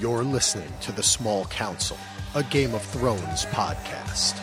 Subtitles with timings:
[0.00, 1.98] You're listening to The Small Council,
[2.36, 4.38] a Game of Thrones podcast.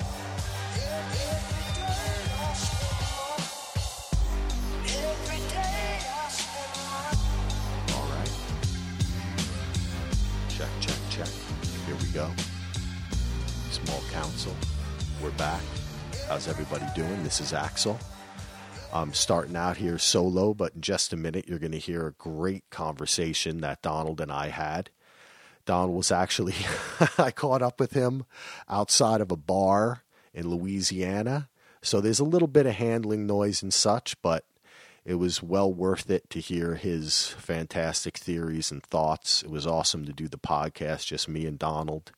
[7.94, 8.32] All right.
[10.50, 11.30] Check, check, check.
[11.86, 12.30] Here we go.
[13.72, 14.54] Small Council.
[15.24, 15.62] We're back.
[16.28, 17.24] How's everybody doing?
[17.24, 17.98] This is Axel.
[18.92, 22.14] I'm starting out here solo, but in just a minute, you're going to hear a
[22.14, 24.90] great conversation that Donald and I had.
[25.66, 26.56] Donald was actually,
[27.18, 28.26] I caught up with him
[28.70, 30.04] outside of a bar
[30.34, 31.50] in Louisiana.
[31.82, 34.46] So there's a little bit of handling noise and such, but
[35.06, 39.44] it was well worth it to hear his fantastic theories and thoughts.
[39.44, 42.12] It was awesome to do the podcast, just me and Donald.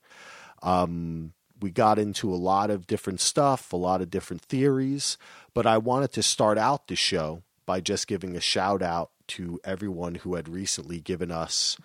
[0.63, 5.17] Um, we got into a lot of different stuff, a lot of different theories,
[5.53, 9.59] but I wanted to start out the show by just giving a shout out to
[9.63, 11.77] everyone who had recently given us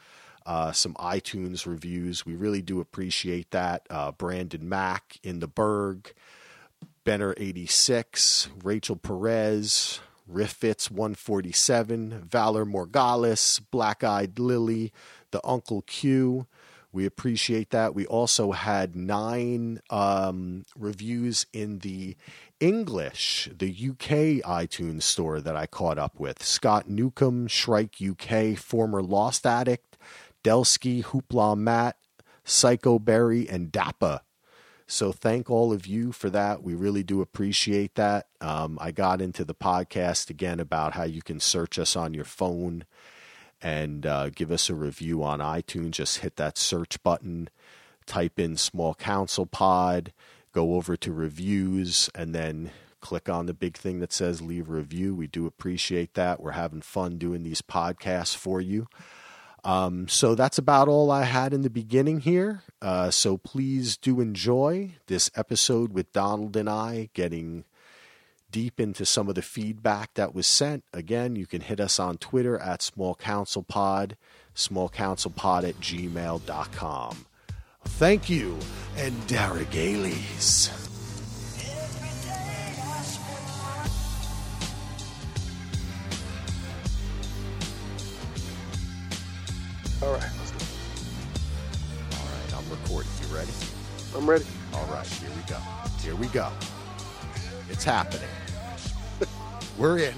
[0.47, 2.27] uh, some iTunes reviews.
[2.27, 3.87] We really do appreciate that.
[3.91, 6.12] Uh, Brandon Mack in the Berg,
[7.05, 14.93] Benner86, Rachel Perez, Riffits 147, Valor Morgalis, Black Eyed Lily,
[15.31, 16.47] the Uncle Q.
[16.93, 17.95] We appreciate that.
[17.95, 22.17] We also had nine um, reviews in the
[22.61, 26.43] English, the UK iTunes store that I caught up with.
[26.43, 29.92] Scott Newcomb, Shrike UK, former Lost Addict,
[30.43, 31.97] Delsky, Hoopla Matt,
[32.45, 34.21] Psycho Berry, and Dappa.
[34.87, 36.63] So thank all of you for that.
[36.63, 38.27] We really do appreciate that.
[38.41, 42.27] Um, I got into the podcast again about how you can search us on your
[42.27, 42.85] phone
[43.63, 45.92] and uh, give us a review on iTunes.
[45.92, 47.48] Just hit that search button,
[48.07, 50.13] type in Small Council Pod,
[50.52, 52.70] go over to reviews, and then
[53.01, 55.14] click on the big thing that says leave a review.
[55.14, 56.41] We do appreciate that.
[56.41, 58.89] We're having fun doing these podcasts for you.
[59.64, 62.62] Um, so that's about all I had in the beginning here.
[62.80, 67.64] Uh, so please do enjoy this episode with Donald and I getting
[68.51, 70.84] deep into some of the feedback that was sent.
[70.92, 74.17] Again, you can hit us on Twitter at Small Council Pod,
[74.55, 77.27] smallcouncilpod at gmail.com.
[77.84, 78.58] Thank you,
[78.96, 80.92] and Darragales.
[90.02, 90.58] All right, let's go.
[92.18, 93.13] All right, I'm recording.
[93.20, 93.52] You ready?
[94.17, 94.45] I'm ready.
[94.74, 95.58] All right, here we go.
[96.01, 96.51] Here we go.
[97.70, 98.29] It's happening.
[99.79, 100.14] We're in.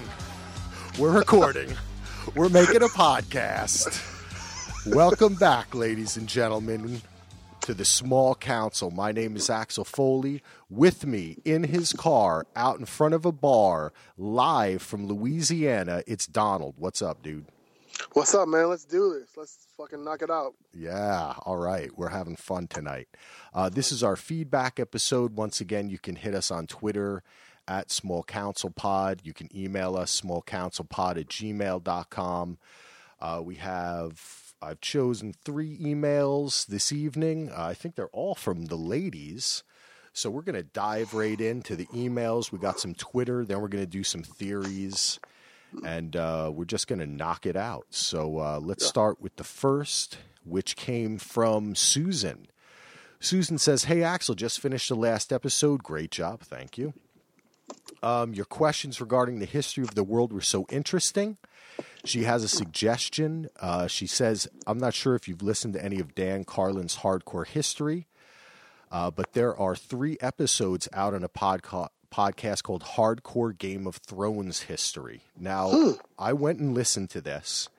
[0.97, 1.75] We're recording.
[2.35, 4.01] We're making a podcast.
[4.87, 7.03] Welcome back, ladies and gentlemen,
[7.61, 8.89] to the Small Council.
[8.89, 10.41] My name is Axel Foley.
[10.67, 16.25] With me in his car, out in front of a bar, live from Louisiana, it's
[16.25, 16.73] Donald.
[16.79, 17.45] What's up, dude?
[18.13, 18.67] What's up, man?
[18.69, 19.29] Let's do this.
[19.37, 20.53] Let's fucking knock it out.
[20.73, 21.89] Yeah, all right.
[21.95, 23.07] We're having fun tonight.
[23.53, 25.35] Uh, this is our feedback episode.
[25.35, 27.23] Once again, you can hit us on Twitter
[27.67, 29.21] at Small Council Pod.
[29.23, 32.57] You can email us smallcouncilpod at gmail.com.
[33.19, 37.49] Uh, we have, I've chosen three emails this evening.
[37.49, 39.63] Uh, I think they're all from the ladies.
[40.13, 42.51] So we're going to dive right into the emails.
[42.51, 45.19] We got some Twitter, then we're going to do some theories
[45.83, 47.87] and uh, we're just going to knock it out.
[47.89, 52.47] So uh, let's start with the first, which came from Susan.
[53.19, 55.83] Susan says, Hey, Axel, just finished the last episode.
[55.83, 56.41] Great job.
[56.41, 56.93] Thank you.
[58.03, 61.37] Um, your questions regarding the history of the world were so interesting.
[62.03, 63.49] She has a suggestion.
[63.59, 67.47] Uh, she says, I'm not sure if you've listened to any of Dan Carlin's Hardcore
[67.47, 68.07] History,
[68.91, 73.97] uh, but there are three episodes out on a podcast podcast called Hardcore Game of
[73.97, 75.21] Thrones History.
[75.37, 77.69] Now, I went and listened to this.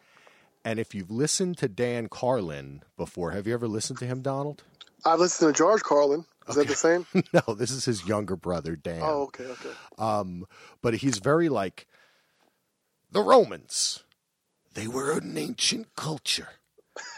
[0.65, 4.65] And if you've listened to Dan Carlin before, have you ever listened to him, Donald?
[5.05, 6.25] I've listened to George Carlin.
[6.49, 7.07] Is that the same?
[7.33, 9.01] no, this is his younger brother, Dan.
[9.03, 9.71] Oh, okay, okay.
[9.99, 10.47] Um,
[10.83, 11.87] but he's very like
[13.11, 14.03] the Romans.
[14.75, 16.49] They were an ancient culture.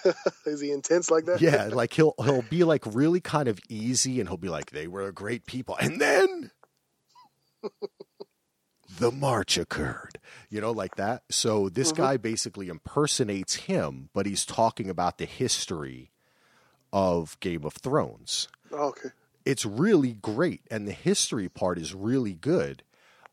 [0.46, 1.40] Is he intense like that?
[1.40, 4.88] Yeah, like he'll he'll be like really kind of easy, and he'll be like, "They
[4.88, 6.50] were a great people," and then
[8.98, 10.18] the march occurred.
[10.50, 11.22] You know, like that.
[11.30, 16.10] So this guy basically impersonates him, but he's talking about the history
[16.92, 18.48] of Game of Thrones.
[18.72, 19.10] Okay.
[19.44, 22.82] It's really great, and the history part is really good.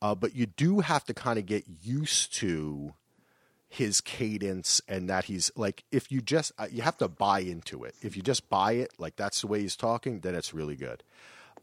[0.01, 2.94] Uh, but you do have to kind of get used to
[3.68, 7.83] his cadence and that he's like if you just uh, you have to buy into
[7.83, 10.75] it if you just buy it like that's the way he's talking then it's really
[10.75, 11.04] good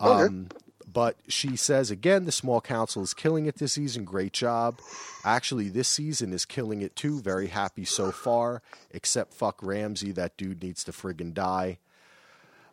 [0.00, 0.26] Okay.
[0.26, 0.49] um,
[0.90, 4.81] but she says again the small council is killing it this season great job
[5.25, 10.37] actually this season is killing it too very happy so far except fuck ramsey that
[10.37, 11.79] dude needs to friggin' die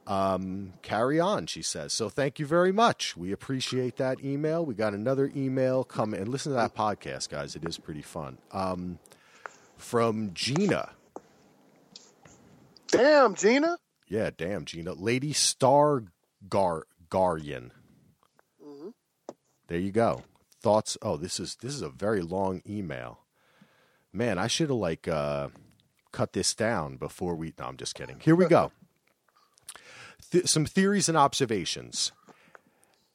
[0.07, 1.94] um, carry on, she says.
[1.94, 3.15] So thank you very much.
[3.15, 4.65] We appreciate that email.
[4.65, 7.56] We got another email come and listen to that podcast, guys.
[7.56, 8.39] It is pretty fun.
[8.51, 8.97] Um,
[9.77, 10.89] from Gina.
[12.88, 13.77] Damn, Gina.
[14.07, 14.94] Yeah, damn, Gina.
[14.94, 16.03] Lady Star
[16.50, 17.69] Gar Garian.
[19.69, 20.24] There you go.
[20.62, 20.98] Thoughts.
[21.01, 23.19] Oh, this is this is a very long email.
[24.12, 25.50] Man, I should have like uh,
[26.12, 27.54] cut this down before we.
[27.57, 28.19] No, I'm just kidding.
[28.19, 28.71] Here we go.
[30.31, 32.12] Th- some theories and observations.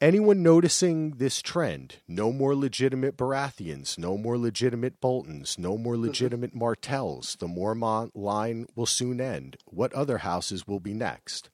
[0.01, 1.97] Anyone noticing this trend?
[2.07, 7.37] No more legitimate Baratheons, no more legitimate Boltons, no more legitimate Martells.
[7.41, 9.57] The Mormont line will soon end.
[9.67, 11.49] What other houses will be next?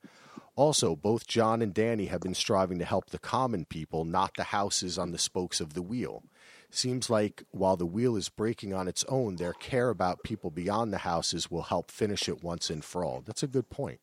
[0.61, 4.45] Also, both Jon and Danny have been striving to help the common people, not the
[4.45, 6.23] houses on the spokes of the wheel.
[6.69, 10.93] Seems like while the wheel is breaking on its own, their care about people beyond
[10.93, 13.23] the houses will help finish it once and for all.
[13.25, 14.01] That's a good point.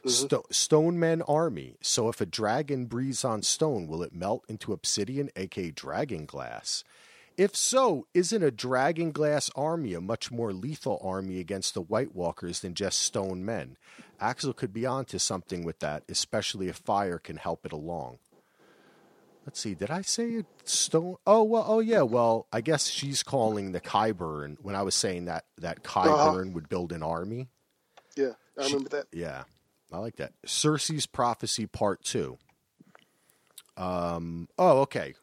[0.00, 0.10] Mm-hmm.
[0.10, 1.78] Sto- stone Men Army.
[1.80, 6.84] So if a dragon breathes on stone, will it melt into obsidian, aka dragon glass?
[7.36, 12.14] If so, isn't a dragon glass army a much more lethal army against the White
[12.14, 13.76] Walkers than just stone men?
[14.18, 18.18] Axel could be onto something with that, especially if fire can help it along.
[19.44, 21.16] Let's see, did I say stone?
[21.26, 22.02] Oh well, oh yeah.
[22.02, 26.68] Well, I guess she's calling the Qyburn when I was saying that that Qyburn would
[26.68, 27.48] build an army.
[28.16, 29.06] Yeah, I She- remember that.
[29.12, 29.44] Yeah,
[29.92, 30.32] I like that.
[30.46, 32.38] Cersei's prophecy part two.
[33.76, 34.48] Um.
[34.58, 35.14] Oh, okay.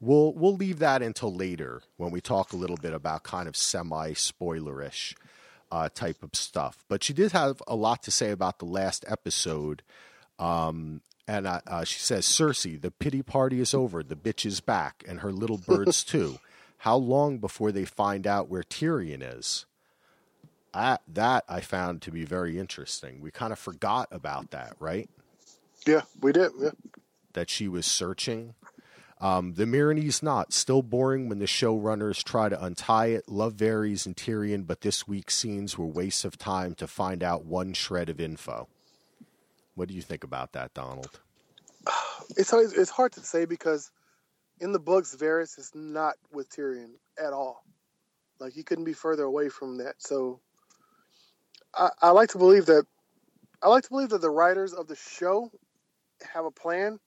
[0.00, 3.56] We'll we'll leave that until later when we talk a little bit about kind of
[3.56, 5.14] semi spoilerish
[5.70, 6.84] uh, type of stuff.
[6.88, 9.82] But she did have a lot to say about the last episode.
[10.38, 14.02] Um, and uh, uh, she says, Cersei, the pity party is over.
[14.02, 16.38] The bitch is back, and her little birds too.
[16.78, 19.66] How long before they find out where Tyrion is?
[20.72, 23.20] I, that I found to be very interesting.
[23.20, 25.10] We kind of forgot about that, right?
[25.86, 26.52] Yeah, we did.
[26.58, 26.70] Yeah.
[27.32, 28.54] That she was searching.
[29.20, 33.28] Um, the Meereenese knot still boring when the showrunners try to untie it.
[33.28, 37.44] Love Varys and Tyrion, but this week's scenes were wastes of time to find out
[37.44, 38.68] one shred of info.
[39.74, 41.20] What do you think about that, Donald?
[42.36, 43.90] It's always, it's hard to say because
[44.60, 47.64] in the books, Varys is not with Tyrion at all.
[48.38, 49.94] Like he couldn't be further away from that.
[49.98, 50.40] So
[51.74, 52.84] I, I like to believe that
[53.62, 55.50] I like to believe that the writers of the show
[56.32, 57.00] have a plan,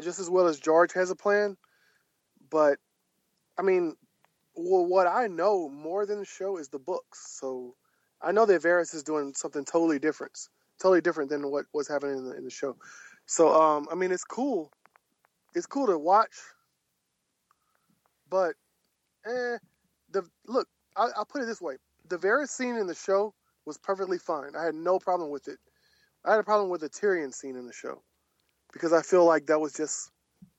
[0.00, 1.56] just as well as George has a plan.
[2.50, 2.78] But
[3.58, 3.94] I mean,
[4.54, 7.36] well, what I know more than the show is the books.
[7.38, 7.74] So
[8.22, 10.38] I know that Varys is doing something totally different,
[10.80, 12.76] totally different than what was happening in the, in the show.
[13.26, 14.70] So um, I mean, it's cool.
[15.54, 16.34] It's cool to watch,
[18.28, 18.54] but
[19.26, 19.58] eh,
[20.10, 20.68] the look.
[20.96, 21.76] I, I'll put it this way:
[22.08, 23.34] the Varys scene in the show
[23.66, 24.54] was perfectly fine.
[24.56, 25.58] I had no problem with it.
[26.24, 28.02] I had a problem with the Tyrion scene in the show
[28.72, 30.10] because I feel like that was just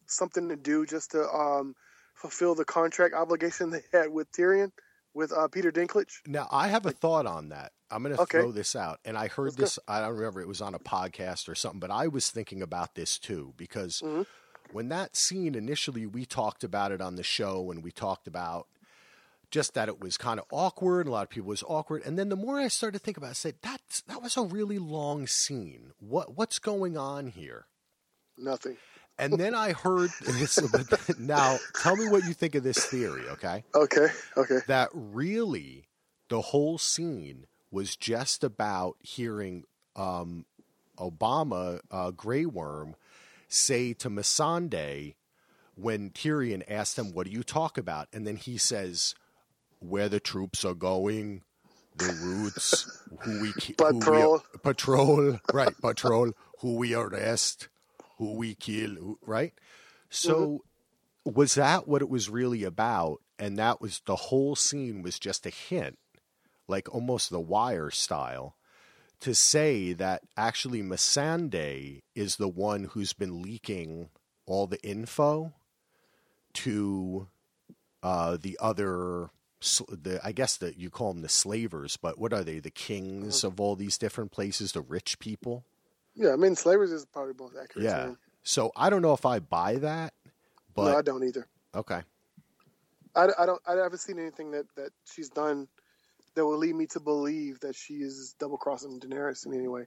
[0.08, 1.74] something to do just to um,
[2.16, 4.72] fulfill the contract obligation they had with Tyrion
[5.14, 6.20] with uh, Peter Dinklage.
[6.26, 7.72] Now, I have a thought on that.
[7.90, 8.38] I'm going to Okay.
[8.40, 9.00] throw this out.
[9.04, 9.64] And I heard Let's go.
[9.64, 12.62] this, I don't remember, it was on a podcast or something, but I was thinking
[12.62, 14.22] about this too because Mm-hmm.
[14.72, 18.68] when that scene initially, we talked about it on the show and we talked about
[19.50, 21.08] just that it was kind of awkward.
[21.08, 22.04] A lot of people was awkward.
[22.06, 24.38] And then the more I started to think about it, I said, that's, that was
[24.38, 25.92] a really long scene.
[26.00, 27.66] What, what's going on here?
[28.38, 28.78] Nothing.
[29.20, 30.60] And then I heard this.
[31.20, 33.64] Now, tell me what you think of this theory, okay?
[33.76, 34.08] Okay.
[34.38, 34.60] Okay.
[34.68, 35.86] that really
[36.30, 40.46] the whole scene was just about hearing um,
[40.98, 42.96] Obama, uh, Grey Worm,
[43.48, 45.16] say to Missandei
[45.76, 49.14] when Tyrion asked him, "What do you talk about?" and then he says,
[49.80, 51.44] "Where the troops are going."
[51.98, 53.48] The routes, who we
[53.78, 54.44] who we- Patrol.
[54.64, 55.74] patrol, right?
[55.82, 57.68] Patrol, who we arrest,
[58.22, 59.54] who we kill, who, right?
[60.12, 60.64] So,
[61.26, 63.18] was that what it was really about?
[63.40, 65.98] And that was the whole scene was just a hint,
[66.68, 68.56] like almost the wire style,
[69.22, 74.10] to say that actually Missandei is the one who's been leaking
[74.46, 75.54] all the info
[76.54, 77.28] to
[78.04, 79.32] uh, the other,
[79.90, 82.60] the I guess that you call them the slavers, but what are they?
[82.60, 83.48] The kings Mm-hmm.
[83.48, 85.66] of all these different places, the rich people.
[86.16, 87.86] Yeah, I mean, slavers is probably both accurate.
[87.86, 88.04] Yeah.
[88.04, 88.18] term.
[88.44, 90.14] So I don't know if I buy that,
[90.74, 91.48] but no, I don't either.
[91.76, 92.02] okay.
[93.16, 93.62] I, I don't.
[93.68, 95.68] I haven't seen anything that that she's done
[96.36, 99.86] that will lead me to believe that she is double crossing Daenerys in any way.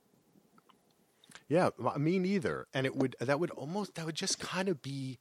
[1.49, 2.67] Yeah, me neither.
[2.75, 5.19] And it would that would almost that would just kind of be.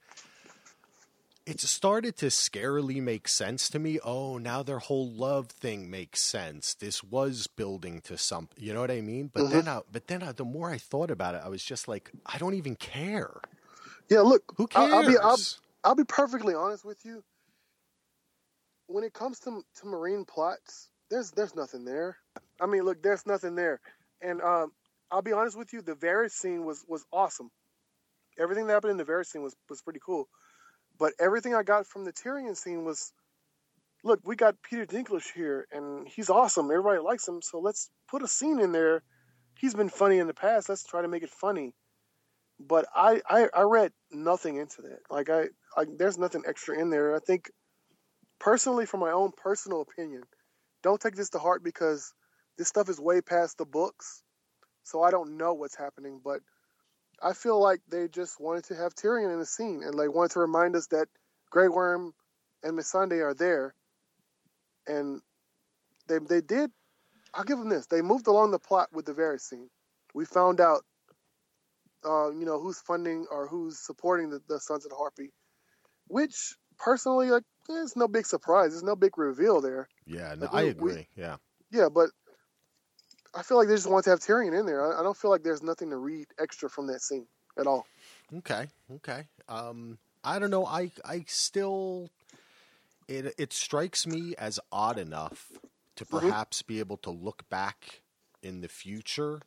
[1.45, 4.00] It started to scarily make sense to me.
[4.01, 6.73] Oh, now their whole love thing makes sense.
[6.73, 8.63] This was building to something.
[8.63, 9.29] You know what I mean?
[9.33, 11.89] But then, I, but then I, the more I thought about it, I was just
[11.89, 13.41] like, I don't even care.
[14.09, 15.59] Yeah, look, Who I'll, I'll be I'll, cares?
[15.83, 17.23] I'll be perfectly honest with you.
[18.88, 22.17] When it comes to to Meereen plots, there's there's nothing there.
[22.62, 23.81] I mean, look, there's nothing there.
[24.21, 24.71] And um,
[25.12, 27.51] I'll be honest with you, the Varys scene was was awesome.
[28.39, 30.29] Everything that happened in the Varys scene was was pretty cool.
[31.03, 33.12] But everything I got from the Tyrion scene was,
[34.05, 36.72] look, we got Peter Dinklage here, and he's awesome.
[36.72, 39.03] Everybody likes him, so let's put a scene in there.
[39.60, 40.69] He's been funny in the past.
[40.69, 41.74] Let's try to make it funny
[42.60, 45.00] but I, I I read nothing into that.
[45.10, 45.45] Like I,
[45.75, 47.15] I there's nothing extra in there.
[47.15, 47.51] I think
[48.39, 50.24] personally, from my own personal opinion,
[50.83, 52.13] don't take this to heart because
[52.57, 54.24] this stuff is way past the books,
[54.83, 56.22] so I don't know what's happening.
[56.24, 56.41] But
[57.24, 60.32] I feel like they just wanted to have Tyrion in the scene and they wanted
[60.32, 61.08] to remind us that
[61.50, 62.13] Grey Worm
[62.63, 63.74] and Missandei are there,
[64.88, 65.22] and
[66.08, 66.72] they they did.
[67.34, 67.88] I'll give them this.
[67.88, 69.70] They moved along the plot with the Varys scene.
[70.13, 70.84] We found out
[72.06, 75.32] uh, you know, who's funding or who's supporting the, the Sons of the Harpy,
[76.08, 78.72] which personally, like, it's no big surprise.
[78.72, 79.88] There's no big reveal there.
[80.06, 80.94] Yeah, no, Like, I agree.
[80.94, 81.38] we- yeah.
[81.72, 82.10] Yeah, but
[83.36, 84.86] I feel like they just want to have Tyrion in there.
[84.86, 87.25] I, I don't feel like there's nothing to read extra from that scene
[87.58, 87.86] at all.
[88.38, 88.68] Okay.
[88.96, 89.24] Okay.
[89.50, 90.66] Um, I don't know.
[90.66, 92.10] I I still
[93.08, 95.52] it it strikes me as odd enough
[95.96, 98.02] to perhaps be able to look back
[98.42, 99.42] in the future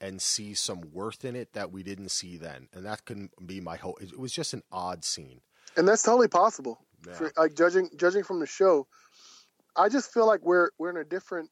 [0.00, 3.60] and see some worth in it that we didn't see then, and that can be
[3.60, 3.96] my whole.
[4.00, 5.40] It was just an odd scene.
[5.76, 6.78] and that's totally possible.
[7.06, 7.14] Yeah.
[7.14, 8.86] For, like judging judging from the show,
[9.76, 11.50] I just feel like we're we're in a different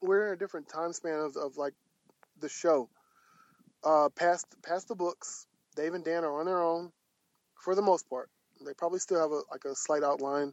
[0.00, 1.74] we're in a different time span of, of like
[2.40, 2.88] the show.
[3.84, 6.90] Uh, past past the books, Dave and Dan are on their own
[7.62, 8.30] for the most part.
[8.64, 10.52] They probably still have a like a slight outline,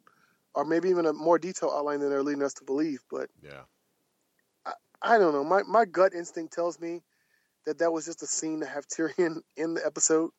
[0.53, 2.99] or maybe even a more detailed outline than they're leading us to believe.
[3.09, 3.61] But Yeah.
[5.03, 5.43] I don't know.
[5.43, 7.01] My my gut instinct tells me
[7.65, 10.31] that that was just a scene to have Tyrion in the episode.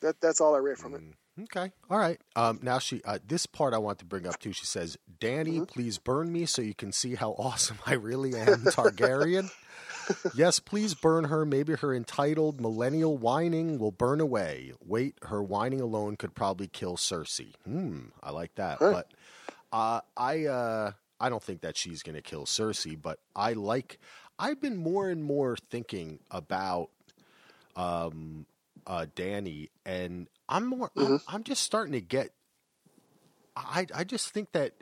[0.00, 1.02] That that's all I read from it.
[1.40, 1.72] Okay.
[1.88, 2.20] All right.
[2.36, 3.00] Um, now she.
[3.04, 4.52] Uh, this part I want to bring up too.
[4.52, 8.64] She says, "Danny, please burn me so you can see how awesome I really am,
[8.64, 9.50] Targaryen."
[10.34, 11.46] yes, please burn her.
[11.46, 14.72] Maybe her entitled millennial whining will burn away.
[14.84, 17.54] Wait, her whining alone could probably kill Cersei.
[17.64, 18.06] Hmm.
[18.22, 18.78] I like that.
[18.78, 19.10] But
[19.72, 20.46] uh, I.
[20.46, 23.00] Uh, I don't think that she's going to kill Cersei.
[23.00, 23.98] But I like.
[24.38, 26.90] I've been more and more thinking about
[27.76, 28.44] um,
[28.86, 30.90] uh, Danny, and I'm more.
[30.96, 31.34] I'm, mm-hmm.
[31.34, 32.30] I'm just starting to get.
[33.56, 34.74] I I just think that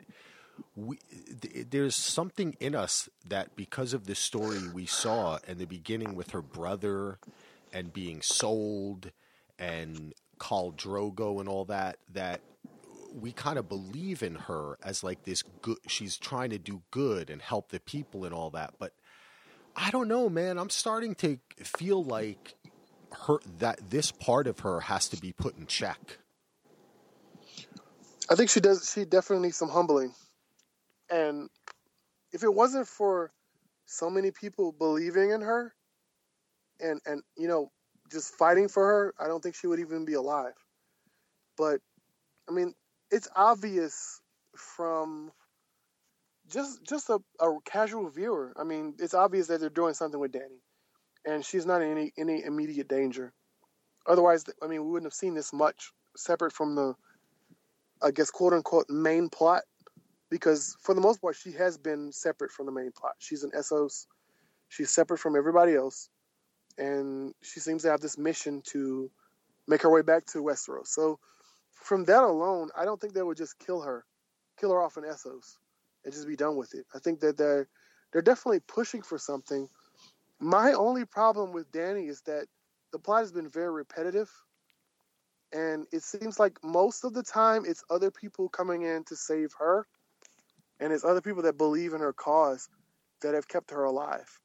[0.75, 0.99] we
[1.41, 6.15] th- there's something in us that because of the story we saw in the beginning
[6.15, 7.19] with her brother
[7.73, 9.11] and being sold
[9.57, 12.41] and Khal Drogo and all that that
[13.13, 17.29] we kind of believe in her as like this good she's trying to do good
[17.29, 18.93] and help the people and all that but
[19.75, 22.55] I don't know man I'm starting to feel like
[23.13, 26.17] her that this part of her has to be put in check
[28.29, 28.89] I think she does.
[28.93, 30.13] She definitely needs some humbling,
[31.09, 31.49] and
[32.31, 33.31] if it wasn't for
[33.85, 35.73] so many people believing in her,
[36.79, 37.71] and and you know
[38.11, 40.53] just fighting for her, I don't think she would even be alive.
[41.57, 41.81] But
[42.49, 42.73] I mean,
[43.11, 44.21] it's obvious
[44.55, 45.31] from
[46.49, 48.53] just just a, a casual viewer.
[48.57, 50.61] I mean, it's obvious that they're doing something with Danny,
[51.25, 53.33] and she's not in any any immediate danger.
[54.07, 56.95] Otherwise, I mean, we wouldn't have seen this much separate from the
[58.01, 59.63] I guess, quote unquote, main plot,
[60.29, 63.13] because for the most part, she has been separate from the main plot.
[63.19, 64.07] She's an Essos.
[64.69, 66.09] She's separate from everybody else,
[66.77, 69.11] and she seems to have this mission to
[69.67, 70.87] make her way back to Westeros.
[70.87, 71.19] So,
[71.73, 74.05] from that alone, I don't think they would just kill her,
[74.59, 75.57] kill her off in Essos,
[76.05, 76.85] and just be done with it.
[76.95, 77.67] I think that they're
[78.11, 79.67] they're definitely pushing for something.
[80.41, 82.47] My only problem with Danny is that
[82.93, 84.31] the plot has been very repetitive
[85.53, 89.53] and it seems like most of the time it's other people coming in to save
[89.59, 89.87] her
[90.79, 92.69] and it's other people that believe in her cause
[93.21, 94.39] that have kept her alive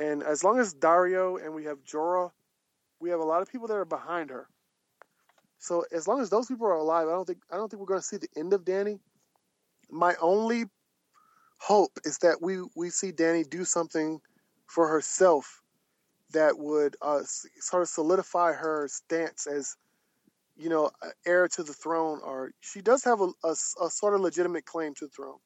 [0.00, 2.30] and as long as daario and we have jorah
[3.00, 4.46] we have a lot of people that are behind her
[5.58, 7.86] So as long as those people are alive, I don't think I don't think we're
[7.88, 9.00] going to see the end of Danny.
[9.90, 10.66] My only
[11.60, 14.20] hope is that we we see Danny do something
[14.68, 15.62] for herself
[16.32, 17.20] that would uh,
[17.58, 19.76] sort of solidify her stance as
[20.56, 20.90] you know
[21.26, 24.94] heir to the throne, or she does have a, a, a sort of legitimate claim
[24.94, 25.38] to the throne.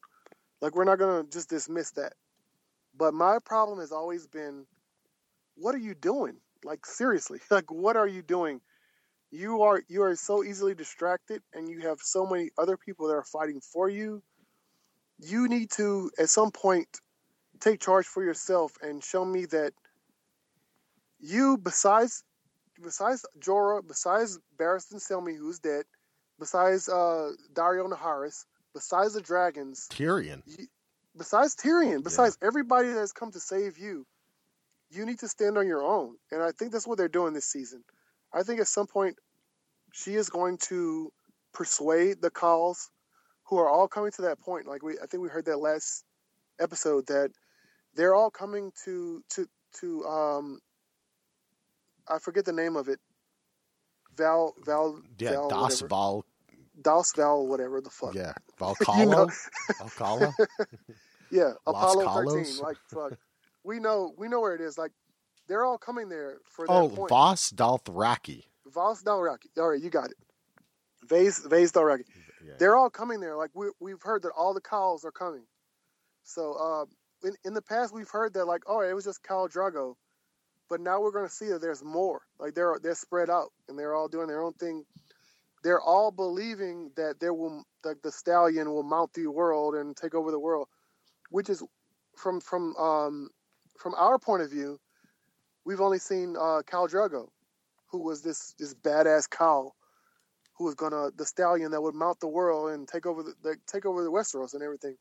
[0.60, 2.14] Like we're not going to just dismiss that.
[2.96, 4.66] But my problem has always been,
[5.56, 6.36] what are you doing?
[6.64, 8.60] Like seriously, like what are you doing?
[9.30, 13.14] You are you are so easily distracted, and you have so many other people that
[13.14, 14.22] are fighting for you.
[15.18, 16.88] You need to, at some point,
[17.62, 19.72] take charge for yourself and show me that
[21.20, 22.24] you, besides
[22.82, 25.84] besides Jorah, besides Barristan Selmy, who's dead,
[26.38, 30.42] besides uh, Daario Naharis, besides the dragons, Tyrion.
[30.46, 30.66] You,
[31.16, 32.48] besides Tyrion, besides yeah.
[32.48, 34.04] everybody that has come to save you,
[34.90, 36.16] you need to stand on your own.
[36.32, 37.84] And I think that's what they're doing this season.
[38.32, 39.16] I think at some point
[39.92, 41.12] she is going to
[41.52, 42.88] persuade the khals
[43.44, 44.66] who are all coming to that point.
[44.66, 46.04] Like we I think we heard that last
[46.58, 47.30] episode that
[47.94, 49.46] they're all coming to to
[49.80, 50.58] to um
[52.08, 52.98] I forget the name of it.
[54.16, 55.88] Val Val yeah, Val, Das whatever.
[55.88, 56.24] Val
[56.82, 58.14] Das Val whatever the fuck.
[58.14, 58.32] Yeah.
[58.60, 58.98] Valcala.
[58.98, 59.28] you know?
[59.80, 60.34] Valcala?
[61.30, 62.46] yeah, Las Apollo Kalos?
[62.46, 63.18] 13 like fuck.
[63.64, 64.92] we know we know where it is like
[65.48, 67.08] they're all coming there for that Oh, point.
[67.10, 68.44] Voss Dothraki.
[68.66, 69.48] Voss Dalraki.
[69.58, 70.16] All right, you got it.
[71.04, 72.04] Vase Vase Dalraki.
[72.44, 72.54] Yeah.
[72.58, 73.36] They're all coming there.
[73.36, 75.44] Like we we've heard that all the khals are coming.
[76.24, 76.84] So uh,
[77.24, 79.94] in in the past we've heard that like oh it was just Khal Drogo,
[80.68, 82.22] but now we're going to see that there's more.
[82.38, 84.84] Like they're they're spread out and they're all doing their own thing.
[85.62, 90.14] They're all believing that there will that the stallion will mount the world and take
[90.14, 90.68] over the world,
[91.30, 91.62] which is
[92.16, 93.28] from from um,
[93.78, 94.78] from our point of view,
[95.64, 97.28] we've only seen uh, Khal Drogo,
[97.90, 99.72] who was this this badass khal
[100.56, 103.56] who was gonna the stallion that would mount the world and take over the, the
[103.66, 104.96] take over the Westeros and everything.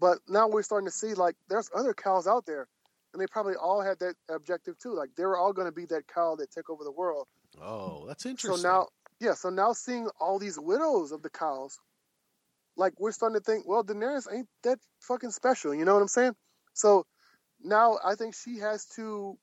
[0.00, 2.68] But now we're starting to see like there's other khals out there,
[3.12, 4.94] and they probably all had that objective too.
[4.94, 7.26] Like they were all going to be that khal that took over the world.
[7.60, 8.62] Oh, that's interesting.
[8.62, 8.86] So now,
[9.20, 11.78] yeah, so now seeing all these widows of the khals,
[12.76, 15.74] like we're starting to think, well, Daenerys ain't that fucking special.
[15.74, 16.36] You know what I'm saying?
[16.74, 17.04] So
[17.62, 19.36] now I think she has to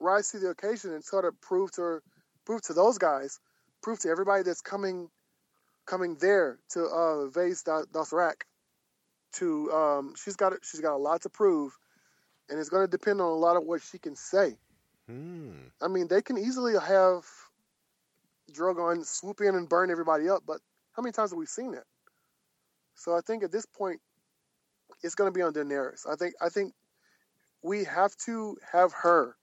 [0.00, 2.02] rise to the occasion and sort of prove to her,
[2.44, 3.40] prove to those guys,
[3.82, 5.08] prove to everybody that's coming,
[5.86, 8.42] coming there to uh, Vase Dothraki,
[9.34, 11.76] to um, she's got she's got a lot to prove,
[12.48, 14.56] and it's going to depend on a lot of what she can say.
[15.06, 15.52] Hmm.
[15.80, 17.24] I mean, they can easily have
[18.52, 20.60] Drogon swoop in and burn everybody up, but
[20.92, 21.84] how many times have we seen that?
[22.94, 24.00] So I think at this point,
[25.02, 26.06] it's going to be on Daenerys.
[26.10, 26.74] I think I think
[27.62, 29.36] we have to have her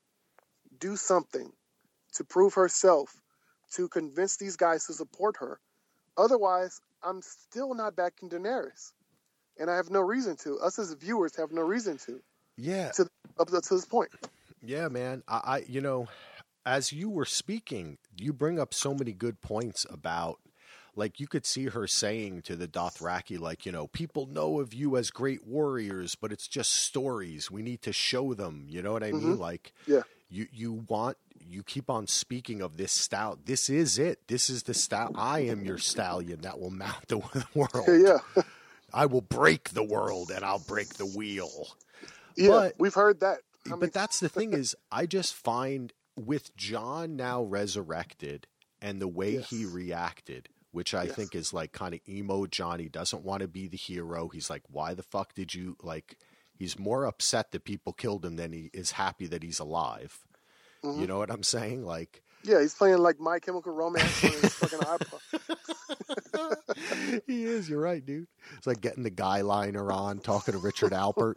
[0.79, 1.51] do something
[2.13, 3.13] to prove herself,
[3.73, 5.59] to convince these guys to support her.
[6.17, 8.91] Otherwise, I'm still not backing Daenerys,
[9.59, 10.57] and I have no reason to.
[10.59, 12.19] Us as viewers have no reason to.
[12.57, 12.91] Yeah.
[12.91, 13.07] To
[13.39, 14.09] up to this point.
[14.63, 15.23] Yeah, man.
[15.27, 16.07] I, I, you know,
[16.65, 20.39] as you were speaking, you bring up so many good points about,
[20.95, 24.73] like, you could see her saying to the Dothraki, like, you know, people know of
[24.73, 27.51] you as great warriors, but it's just stories.
[27.51, 28.65] We need to show them.
[28.69, 29.21] You know what I mean?
[29.33, 29.41] Mm-hmm.
[29.41, 30.01] Like, Yeah.
[30.29, 33.45] you you want you keep on speaking of this stout.
[33.45, 34.19] This is it.
[34.27, 35.11] This is the stout.
[35.15, 37.17] I am your stallion that will mount the
[37.53, 37.69] world.
[37.87, 38.43] Yeah.
[38.93, 41.67] I will break the world and I'll break the wheel.
[42.37, 42.49] Yeah.
[42.49, 43.39] But- We've heard that.
[43.67, 48.45] How many but that's the thing is i just find with jon now resurrected
[48.81, 49.49] and the way Yes.
[49.49, 51.15] he reacted which i Yes.
[51.15, 54.51] think is like kind of emo jon he doesn't want to be the hero he's
[54.51, 56.17] like why the fuck did you like
[56.53, 60.19] he's more upset that people killed him than he is happy that he's alive
[60.83, 61.01] Mm-hmm.
[61.01, 64.53] you know what i'm saying like Yeah, he's playing like My Chemical Romance on his
[64.53, 65.19] fucking iPod.
[67.27, 67.69] he is.
[67.69, 68.27] You're right, dude.
[68.57, 71.35] It's like getting the guy liner on, talking to Richard Alpert.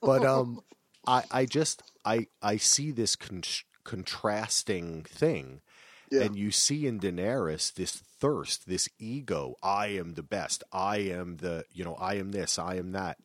[0.00, 0.60] But um,
[1.06, 3.42] I I just I I see this con-
[3.84, 5.60] contrasting thing,
[6.10, 6.22] Yeah.
[6.22, 9.56] and you see in Daenerys this thirst, this ego.
[9.62, 10.64] I am the best.
[10.72, 12.58] I am the you know I am this.
[12.58, 13.18] I am that.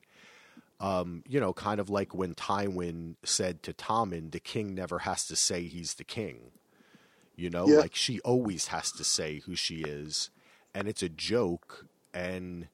[0.80, 5.26] Um, you know, kind of like when Tywin said to Tommen, "The king never has
[5.28, 6.52] to say he's the king."
[7.38, 7.78] You know, Yeah.
[7.78, 10.32] like she always has to say who she is,
[10.74, 11.86] and it's a joke.
[12.14, 12.68] And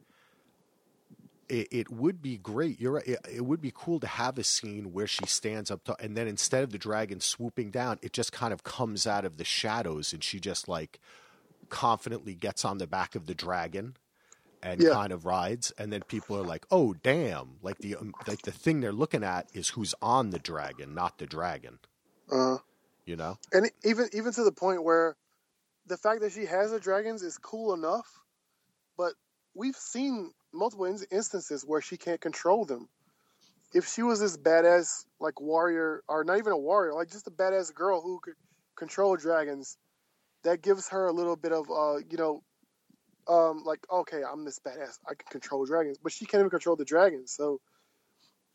[1.49, 2.79] it, it would be great.
[2.79, 3.07] You're right.
[3.07, 6.15] It, it would be cool to have a scene where she stands up, to, and
[6.15, 9.43] then instead of the dragon swooping down, it just kind of comes out of the
[9.43, 10.99] shadows, and she just like
[11.69, 13.97] confidently gets on the back of the dragon
[14.61, 14.93] and Yeah.
[14.93, 18.51] kind of rides, and then people are like, "Oh, damn!" Like the um, like the
[18.51, 21.79] thing they're looking at is who's on the dragon, not the dragon.
[22.31, 22.57] Uh,
[23.05, 23.37] You know?
[23.53, 25.15] and even even to the point where
[25.85, 28.07] the fact that she has the dragons is cool enough,
[28.97, 29.13] but
[29.53, 32.87] we've seen multiple in- instances where she can't control them.
[33.73, 37.31] If she was this badass like warrior, or not even a warrior, like just a
[37.31, 38.35] badass girl who could
[38.77, 39.77] control dragons,
[40.43, 42.43] that gives her a little bit of uh, you know,
[43.27, 46.75] um, like okay, I'm this badass, I can control dragons, but she can't even control
[46.75, 47.31] the dragons.
[47.31, 47.59] So,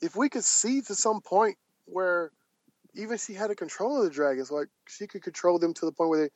[0.01, 2.31] if we could see to some point where
[2.95, 5.93] even she had a control of the dragons, like she could control them to the
[5.93, 6.31] point where they,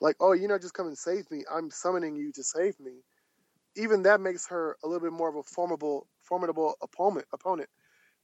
[0.00, 2.92] like, oh, you're not just come and save me, I'm summoning you to save me.
[3.76, 7.26] Even that makes her a little bit more of a formidable, formidable opponent.
[7.32, 7.68] Opponent.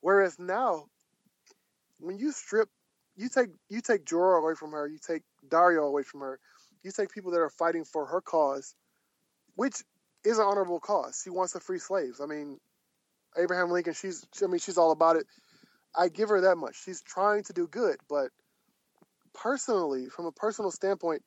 [0.00, 0.86] Whereas now,
[2.00, 2.68] when you strip,
[3.16, 6.38] you take you take Jorah away from her, you take Daario away from her,
[6.82, 8.74] you take people that are fighting for her cause,
[9.56, 9.82] which
[10.24, 11.20] is an honorable cause.
[11.24, 12.20] She wants to free slaves.
[12.20, 12.58] I mean,
[13.36, 15.26] Abraham Lincoln, she's I mean she's all about it.
[15.96, 16.82] I give her that much.
[16.82, 18.30] She's trying to do good, but
[19.34, 21.22] personally, from a personal standpoint,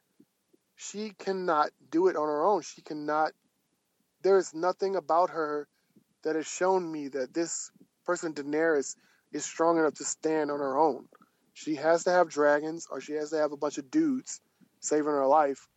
[0.76, 2.62] she cannot do it on her own.
[2.62, 3.32] She cannot.
[4.24, 5.68] There is nothing about her
[6.24, 7.72] that has shown me that this
[8.06, 8.96] person, Daenerys,
[9.32, 11.08] is strong enough to stand on her own.
[11.54, 14.42] She has to have dragons, or she has to have a bunch of dudes
[14.80, 15.68] saving her life,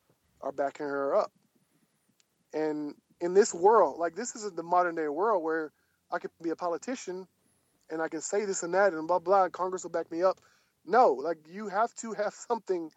[0.40, 1.32] or backing her up.
[2.52, 5.72] And in this world, like this is the modern day world where
[6.12, 7.26] I could be a politician
[7.90, 9.44] and I can say this and that and blah blah.
[9.44, 10.40] And Congress will back me up.
[10.86, 12.90] No, like you have to have something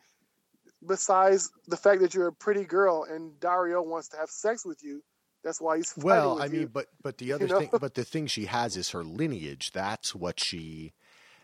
[0.86, 4.84] besides the fact that you're a pretty girl and Daario wants to have sex with
[4.84, 5.04] you.
[5.44, 6.52] That's why he's fighting Well, with I you.
[6.60, 7.60] mean, but but the other you know?
[7.60, 9.72] thing, but the thing she has is her lineage.
[9.72, 10.94] That's what she,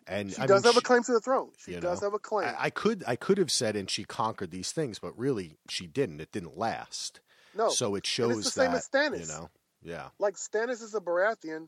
[0.07, 1.51] and she I does mean, have a claim to the throne.
[1.57, 2.49] She does know, have a claim.
[2.49, 5.87] I, I could I could have said, and she conquered these things, but really she
[5.87, 6.19] didn't.
[6.21, 7.21] It didn't last.
[7.55, 9.19] no, so it And shows it's the same that as Stannis.
[9.21, 9.49] you know,
[9.81, 10.09] yeah.
[10.19, 11.67] like Stannis is a Baratheon.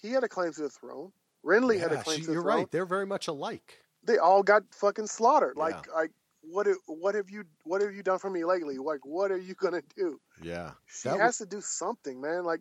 [0.00, 1.12] He had a claim to the throne.
[1.44, 2.34] Renly had a claim she- to the throne.
[2.34, 2.56] you're throne.
[2.58, 2.70] right.
[2.70, 3.80] They're very much alike.
[4.04, 5.56] They all got fucking slaughtered.
[5.56, 5.92] Like, Yeah.
[5.94, 6.10] like
[6.42, 6.66] what?
[6.66, 7.44] have- What have you?
[7.64, 8.78] What have you done for me lately?
[8.78, 10.20] Like, what are you gonna do?
[10.42, 12.44] Yeah, She That has to do something, man.
[12.44, 12.60] Like,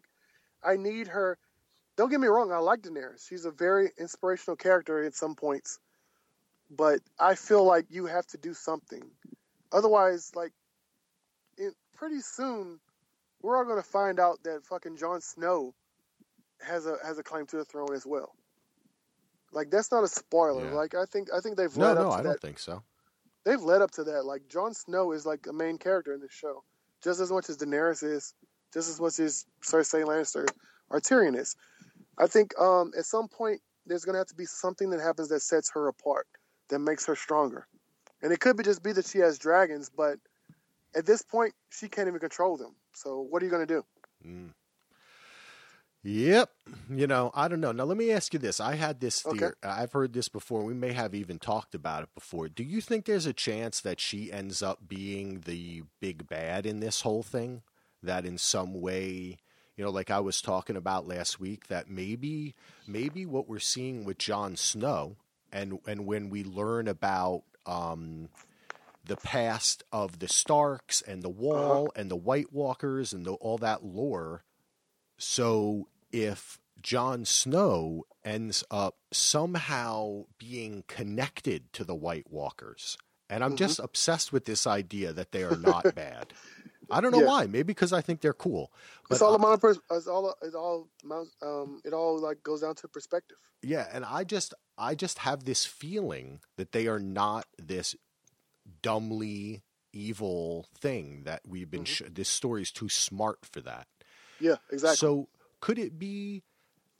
[0.63, 1.37] I need her.
[1.95, 2.51] Don't get me wrong.
[2.51, 3.27] I like Daenerys.
[3.27, 5.79] She's a very inspirational character at some points,
[6.69, 9.03] but I feel like you have to do something.
[9.71, 10.51] Otherwise, like,
[11.57, 12.79] it, pretty soon,
[13.41, 15.73] we're all gonna find out that fucking Jon Snow
[16.61, 18.35] has a has a claim to the throne as well.
[19.51, 20.65] Like, that's not a spoiler.
[20.65, 20.73] Yeah.
[20.73, 22.59] Like, I think I think they've no, led no, up to I that don't think
[22.59, 22.83] so.
[23.45, 24.25] they've led up to that.
[24.25, 26.63] Like Jon Snow is like a main character in this show,
[27.03, 28.33] just as much as Daenerys is,
[28.73, 30.45] just as much as Cersei Lannister
[30.89, 31.55] or Tyrion is.
[32.17, 35.41] I think um, at some point there's gonna have to be something that happens that
[35.41, 36.27] sets her apart,
[36.69, 37.67] that makes her stronger,
[38.21, 40.17] and it could be just be that she has dragons, but
[40.95, 42.75] at this point she can't even control them.
[42.93, 43.85] So what are you gonna do?
[44.25, 44.49] Mm.
[46.05, 46.51] Yep.
[46.87, 47.71] You know, I don't know.
[47.71, 48.59] Now let me ask you this.
[48.59, 49.39] I had this Okay.
[49.39, 49.53] theory.
[49.63, 50.63] I've heard this before.
[50.63, 52.47] We may have even talked about it before.
[52.47, 56.79] Do you think there's a chance that she ends up being the big bad in
[56.79, 57.63] this whole thing?
[58.03, 59.39] That in some way,
[59.75, 62.53] you know, like I was talking about last week, that maybe
[62.85, 65.15] maybe what we're seeing with Jon Snow
[65.51, 68.29] and and when we learn about um
[69.03, 73.57] the past of the Starks and the Wall and the White Walkers and the, all
[73.57, 74.43] that lore.
[75.17, 82.97] So if Jon Snow ends up somehow being connected to the White Walkers,
[83.29, 86.27] and I'm just obsessed with this idea that they are not bad.
[86.91, 87.25] I don't know Yeah.
[87.27, 87.45] why.
[87.47, 88.71] Maybe because I think they're cool.
[89.09, 90.87] it's all amount of pers- it's all it's all
[91.41, 93.37] um it all like goes down to perspective.
[93.63, 97.95] Yeah, and I just I just have this feeling that they are not this
[98.81, 101.85] dumbly evil thing that we've been.
[101.85, 103.87] Sh- this story's too smart for that.
[104.39, 104.97] Yeah, exactly.
[104.97, 105.27] So
[105.65, 106.43] could it be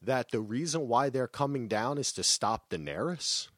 [0.01, 3.49] that the reason why they're coming down is to stop Daenerys?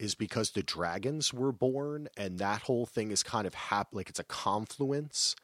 [0.00, 4.08] Is because the dragons were born, and that whole thing is kind of hap- like
[4.08, 5.36] it's a confluence,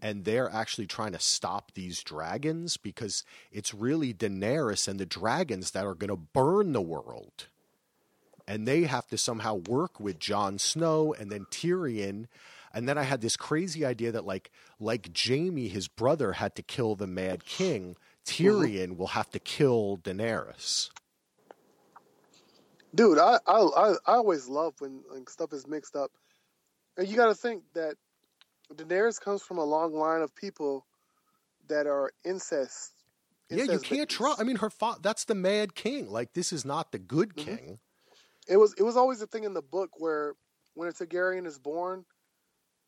[0.00, 5.72] and they're actually trying to stop these dragons because it's really Daenerys and the dragons
[5.72, 7.48] that are going to burn the world,
[8.48, 12.26] and they have to somehow work with Jon Snow and then Tyrion.
[12.72, 16.62] And then I had this crazy idea that like like Jaime, his brother, had to
[16.62, 17.96] kill the Mad King.
[18.26, 20.90] Tyrion will have to kill Daenerys.
[22.94, 26.10] dude I, I i i always love when, when stuff is mixed up
[26.96, 27.96] and you got to think that
[28.74, 30.86] daenerys comes from a long line of people
[31.68, 32.92] that are incest,
[33.50, 34.40] Yeah, you can't trust.
[34.40, 36.10] I mean, her fa- that's the Mad King.
[36.10, 37.56] Like this is not the good Mm-hmm.
[37.56, 37.78] king.
[38.48, 40.34] it was it was always a thing in the book where
[40.74, 42.04] when a targaryen is born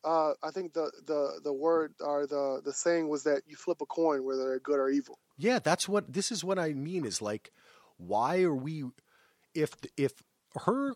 [0.04, 3.80] uh, I think the, the, the word or the, the saying was that you flip
[3.80, 5.18] a coin whether they're good or evil.
[5.36, 7.50] Yeah, that's what this is what I mean is like
[7.96, 8.84] why are we
[9.54, 10.12] if if
[10.64, 10.94] her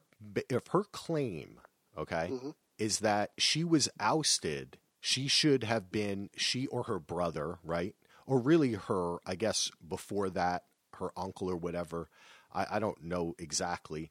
[0.48, 1.60] if her claim,
[1.96, 2.54] okay, Mhm.
[2.78, 7.94] is that she was ousted She should have been she or her brother, right?
[8.26, 10.64] Or really her, I guess before that,
[10.98, 12.08] her uncle or whatever.
[12.52, 14.10] I, I don't know exactly.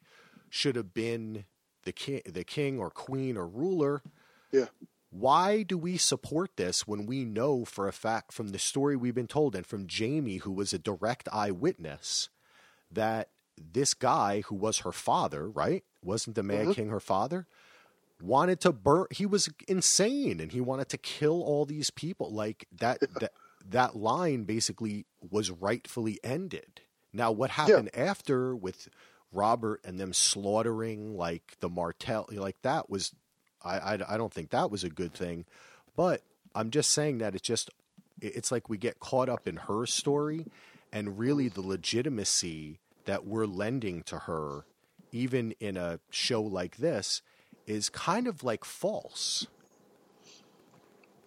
[0.49, 1.43] Should have been
[1.83, 4.01] the king, the king or queen or ruler.
[4.51, 4.65] Yeah.
[5.09, 9.15] Why do we support this when we know for a fact from the story we've
[9.15, 12.29] been told and from Jaime, who was a direct eyewitness,
[12.91, 15.83] that this guy who was her father, right?
[16.03, 16.75] Wasn't the Mad Mhm.
[16.75, 17.47] King her father?
[18.21, 19.07] Wanted to burn.
[19.11, 22.31] He was insane, and he wanted to kill all these people.
[22.31, 22.99] Like that.
[23.19, 23.33] that
[23.69, 26.79] that line basically was rightfully ended.
[27.11, 28.87] Now, what happened after with
[29.31, 33.13] Robert and them slaughtering like the Martell, like that was,
[33.67, 35.45] I, I, I don't think that was a good thing.
[35.95, 36.23] But
[36.55, 37.71] I'm just saying that it's just,
[38.21, 40.47] it's like we get caught up in her story
[40.93, 44.65] and really the legitimacy that we're lending to her,
[45.11, 47.21] even in a show like this,
[47.67, 49.47] is kind of like false.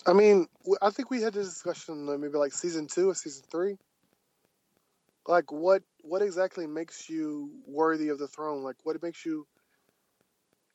[0.06, 0.48] I mean,
[0.82, 3.76] I think we had this discussion maybe like season two or season three.
[5.26, 8.62] Like, what what exactly makes you worthy of the throne?
[8.62, 9.46] Like, what makes you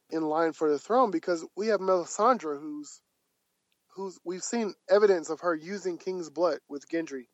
[0.09, 1.11] in line for the throne?
[1.11, 3.01] Because we have Melisandre, who's
[3.95, 7.27] who's we've seen evidence of her using King's blood with Gendry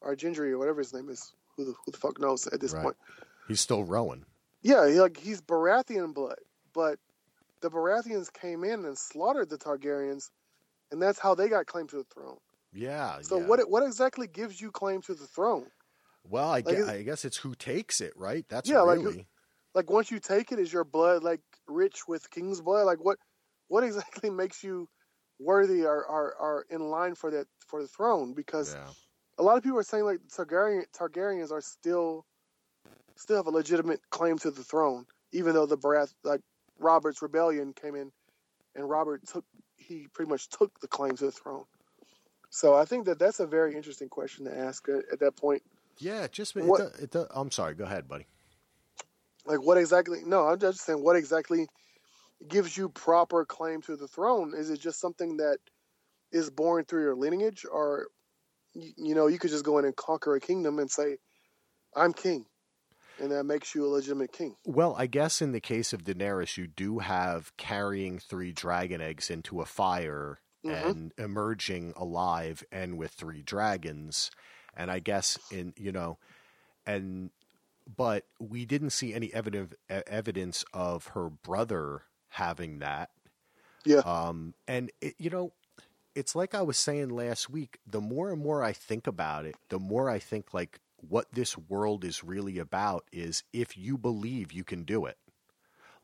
[0.00, 1.32] or Gendry or whatever his name is.
[1.56, 2.82] Who the, who the fuck knows at this Right.
[2.82, 2.96] point?
[3.46, 4.24] He's still Rowan.
[4.62, 6.38] Yeah, he, like he's Baratheon blood,
[6.72, 6.98] but
[7.60, 10.30] the Baratheons came in and slaughtered the Targaryens,
[10.90, 12.38] and that's how they got claim to the throne.
[12.72, 13.18] Yeah.
[13.20, 13.46] So yeah.
[13.46, 15.66] what what exactly gives you claim to the throne?
[16.24, 18.46] Well, I, Like, guess, I guess it's who takes it, right?
[18.48, 19.26] That's Yeah, like, really.
[19.74, 22.84] Like once you take it, is your blood like rich with king's blood?
[22.84, 23.18] Like what
[23.68, 24.88] what exactly makes you
[25.38, 28.34] worthy or are, are in line for that for the throne?
[28.34, 28.86] Because yeah.
[29.38, 32.24] a lot of people are saying like Targaryen Targaryens are still
[33.16, 36.40] still have a legitimate claim to the throne, even though the Barath like
[36.78, 38.10] Robert's rebellion came in
[38.74, 39.44] and Robert took
[39.76, 41.64] he pretty much took the claim to the throne.
[42.50, 45.62] So I think that that's a very interesting question to ask at, at that point.
[45.98, 47.74] Yeah, it just it, What- it, do- I'm sorry.
[47.74, 48.26] Go ahead, buddy.
[49.44, 50.22] Like what exactly?
[50.24, 51.66] No, I'm just saying what exactly
[52.48, 54.52] gives you proper claim to the throne?
[54.56, 55.58] Is it just something that
[56.32, 58.08] is born through your lineage, or
[58.74, 61.18] you, you know you could just go in and conquer a kingdom and say,
[61.94, 62.46] "I'm king,"
[63.18, 64.56] and that makes you a legitimate king?
[64.64, 69.30] Well, I guess in the case of Daenerys, you do have carrying three dragon eggs
[69.30, 70.90] into a fire Mhm.
[70.90, 74.30] and emerging alive and with three dragons.
[74.74, 76.18] And I guess in you know,
[76.86, 77.30] and
[77.96, 83.10] but we didn't see any evidence evidence of her brother having that.
[83.84, 85.52] Yeah, Um, and it, you know,
[86.14, 87.78] it's like I was saying last week.
[87.86, 91.58] The more and more I think about it, the more I think like what this
[91.58, 95.18] world is really about is if you believe you can do it.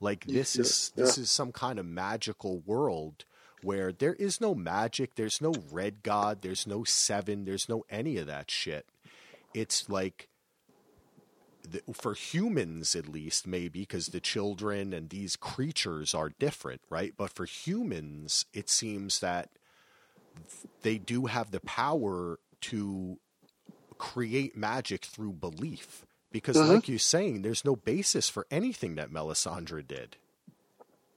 [0.00, 1.22] Like this Yeah, is this yeah.
[1.22, 3.24] is some kind of magical world
[3.62, 8.16] where there is no magic, there's no red god, there's no seven, there's no any
[8.16, 8.86] of that shit.
[9.54, 10.28] It's like
[11.70, 17.14] the, for humans at least maybe because the children and these creatures are different right
[17.16, 19.50] but for humans it seems that
[20.83, 23.18] they do have the power to
[23.98, 26.68] create magic through belief because Mhm.
[26.68, 30.16] like you're saying there's no basis for anything that melisandre did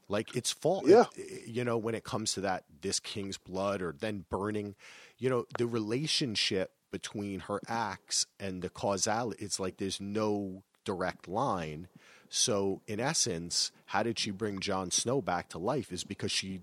[0.10, 1.06] like it's fault Yeah.
[1.46, 4.76] you know when it comes to that this king's blood or then burning
[5.18, 11.28] you know the relationship between her acts and the causality it's like there's no direct
[11.28, 11.88] line
[12.30, 16.62] so in essence how did she bring Jon Snow back to life is because she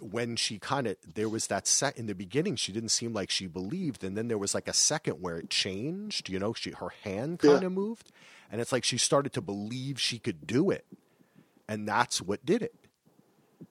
[0.00, 3.30] when she kind of there was that set in the beginning she didn't seem like
[3.30, 6.70] she believed and then there was like a second where it changed you know she
[6.72, 8.10] her hand kind of moved
[8.50, 10.84] and it's like she started to believe she could do it
[11.68, 12.74] and that's what did it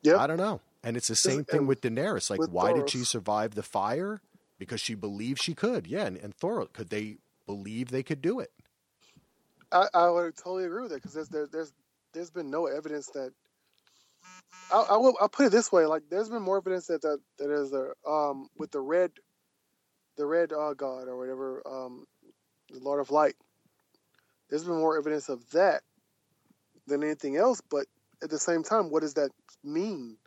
[0.01, 0.17] yeah.
[0.17, 0.62] I don't know.
[0.84, 2.29] And it's the same thing with Daenerys.
[2.29, 4.21] Like, with why did she survive the fire?
[4.60, 5.88] Because she believed she could.
[5.88, 8.52] Yeah, and, and Thor, could they believe they could do it?
[9.72, 11.74] I, I would totally agree with that because there's there, there's
[12.13, 13.32] there's been no evidence that.
[14.72, 17.20] I, I will I'll put it this way: like there's been more evidence that that,
[17.39, 19.12] that is a um with the red,
[20.18, 22.06] the red uh, god or whatever um,
[22.72, 23.36] the Lord of Light.
[24.50, 25.82] There's been more evidence of that
[26.88, 27.62] than anything else.
[27.70, 27.88] But
[28.24, 29.32] at the same time, what does that
[29.63, 30.18] mean?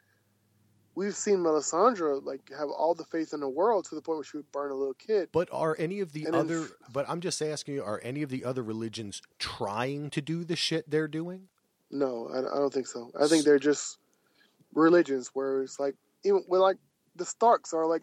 [0.99, 4.25] We've seen Melisandre like have all the faith in the world to the point where
[4.25, 5.29] she would burn a little kid.
[5.31, 6.67] But are any of the And then- other?
[6.93, 10.57] But I'm just asking you: Are any of the other religions trying to do the
[10.57, 11.51] shit they're doing?
[11.93, 13.13] No, I, I don't think so.
[13.19, 13.99] I think they're just
[14.75, 16.79] religions where it's like even with like
[17.15, 18.03] the Starks are like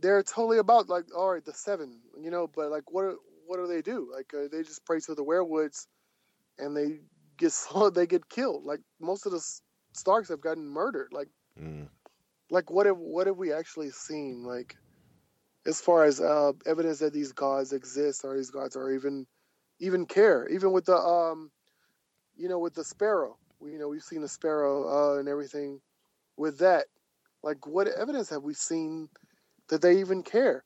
[0.00, 2.46] they're totally about like all right the seven, you know.
[2.46, 3.14] But like what
[3.46, 4.10] what do they do?
[4.10, 5.86] Like uh, they just pray to the weirwoods,
[6.58, 7.00] and they
[7.36, 7.52] get
[7.92, 8.64] they get killed.
[8.64, 9.44] Like most of the
[9.92, 11.08] Starks have gotten murdered.
[11.12, 11.28] Like
[11.60, 11.88] Mm.
[12.50, 14.44] like what have what have we actually seen?
[14.44, 14.76] Like
[15.66, 19.26] as far as uh, evidence that these gods exist or these gods are even
[19.80, 21.50] even care, even with the um,
[22.36, 23.36] you know, with the sparrow.
[23.60, 25.80] We, you know, we've seen the sparrow uh, and everything
[26.36, 26.86] with that.
[27.42, 29.08] Like, what evidence have we seen
[29.68, 30.64] that they even care?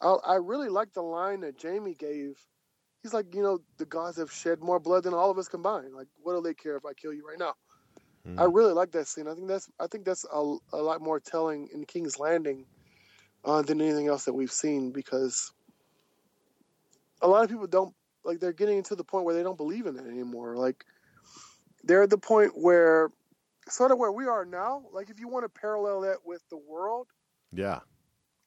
[0.00, 2.38] I, I really like the line that Jaime gave.
[3.02, 5.94] He's like, you know, the gods have shed more blood than all of us combined.
[5.94, 7.54] Like, what do they care if I kill you right now?
[8.26, 8.40] Mm.
[8.40, 9.28] I really like that scene.
[9.28, 12.66] I think that's I think that's a, a lot more telling in King's Landing
[13.44, 15.52] uh, than anything else that we've seen because
[17.22, 19.86] a lot of people don't like they're getting to the point where they don't believe
[19.86, 20.56] in it anymore.
[20.56, 20.84] Like
[21.84, 23.10] they're at the point where
[23.68, 24.82] sort of where we are now.
[24.92, 27.06] Like if you want to parallel that with the world,
[27.52, 27.80] yeah,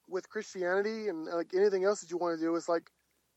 [0.09, 2.89] with Christianity and like anything else that you want to do, it's like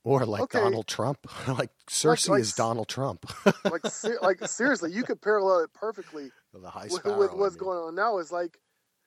[0.05, 0.59] or like okay.
[0.59, 3.25] Donald Trump, like Cersei like, like, is Donald Trump.
[3.65, 3.83] like,
[4.23, 7.59] like seriously, you could parallel it perfectly with, with what's I mean.
[7.59, 8.19] going on now.
[8.19, 8.59] Is like,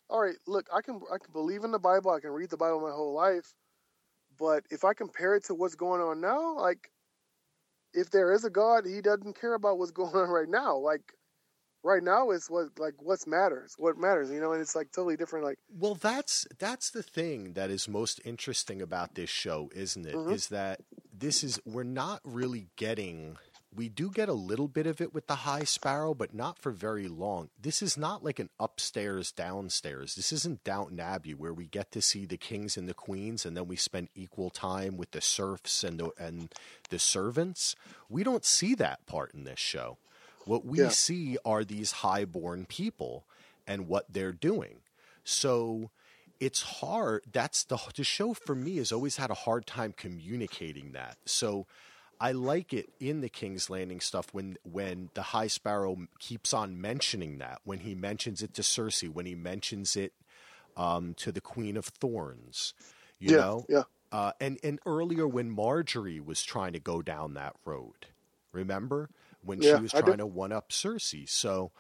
[0.10, 2.58] all right, look, I can I can believe in the Bible, I can read the
[2.58, 3.54] Bible my whole life,
[4.38, 6.92] but if I compare it to what's going on now, like,
[7.94, 10.78] if there is a God, He doesn't care about what's going on right now.
[10.78, 11.14] Like,
[11.86, 15.16] right now is what like what's matters what matters you know and it's like totally
[15.16, 20.06] different like well that's that's the thing that is most interesting about this show isn't
[20.06, 20.16] it?
[20.16, 20.32] Mm-hmm.
[20.32, 20.82] Is that
[21.18, 23.38] this is we're not really getting
[23.74, 26.72] we do get a little bit of it with the high sparrow but not for
[26.72, 31.68] very long this is not like an upstairs downstairs this isn't downton abbey where we
[31.68, 35.12] get to see the kings and the queens and then we spend equal time with
[35.12, 36.54] the serfs and the and
[36.90, 37.76] the servants
[38.10, 39.98] we don't see that part in this show
[40.46, 40.90] what we yeah.
[40.90, 43.26] see are these highborn people
[43.68, 44.78] and what they're doing.
[45.24, 45.90] So
[46.40, 47.24] it's hard.
[47.32, 51.18] That's the the show for me has always had a hard time communicating that.
[51.26, 51.66] So
[52.20, 56.80] I like it in the King's Landing stuff when when the High Sparrow keeps on
[56.80, 60.14] mentioning that when he mentions it to Cersei, when he mentions it
[60.78, 62.74] um, to the Queen of Thorns,
[63.20, 63.84] you yeah, know, yeah.
[64.12, 68.08] Uh, and and earlier when Margaery was trying to go down that road,
[68.52, 69.10] remember
[69.46, 71.30] when yeah, she was trying to one up Cersei.
[71.30, 71.72] So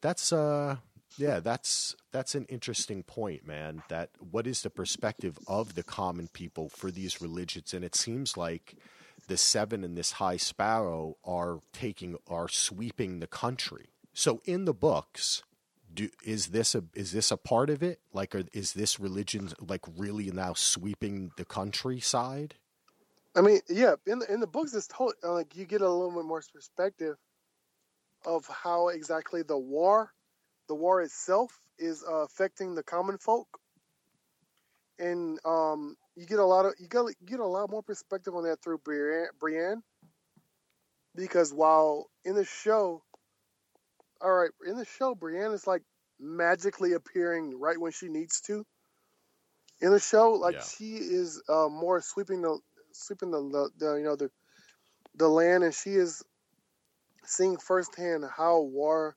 [0.00, 0.76] that's uh
[1.16, 3.82] yeah, that's that's an interesting point, man.
[3.88, 7.74] That what is the perspective of the common people for these religions?
[7.74, 8.76] And it seems like
[9.28, 13.90] the seven and this high sparrow are taking are sweeping the country.
[14.12, 15.42] So in the books,
[15.92, 18.00] do, is this a is this a part of it?
[18.12, 22.54] Like, are, is this religion like really now sweeping the countryside?
[23.36, 26.10] I mean, yeah, in the, in the books, it's told like you get a little
[26.10, 27.16] bit more perspective
[28.26, 30.12] of how exactly the war,
[30.68, 33.48] the war itself, is uh, affecting the common folk,
[34.98, 38.34] and um, you get a lot of you get you get a lot more perspective
[38.34, 39.82] on that through Brienne, Brienne,
[41.14, 43.02] because while in the show,
[44.20, 45.82] all right, in the show, Brienne is like
[46.18, 48.64] magically appearing right when she needs to.
[49.80, 50.62] In the show, like yeah.
[50.76, 52.58] she is uh, more sweeping the
[52.92, 54.30] sweeping the, the, the you know the
[55.16, 56.22] the land, and she is
[57.24, 59.16] seeing firsthand how war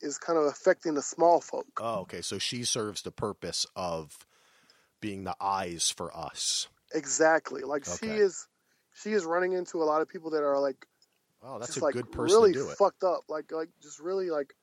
[0.00, 1.66] is kind of affecting the small folk.
[1.80, 2.20] Oh, okay.
[2.20, 4.16] So she serves the purpose of
[5.00, 6.68] being the eyes for us.
[6.94, 7.62] Exactly.
[7.62, 7.96] Like okay.
[8.00, 8.46] she is
[8.94, 10.86] she is running into a lot of people that are like
[11.42, 12.76] Oh, that's a like good person really to do it.
[12.76, 13.24] fucked up.
[13.28, 14.54] Like like just really like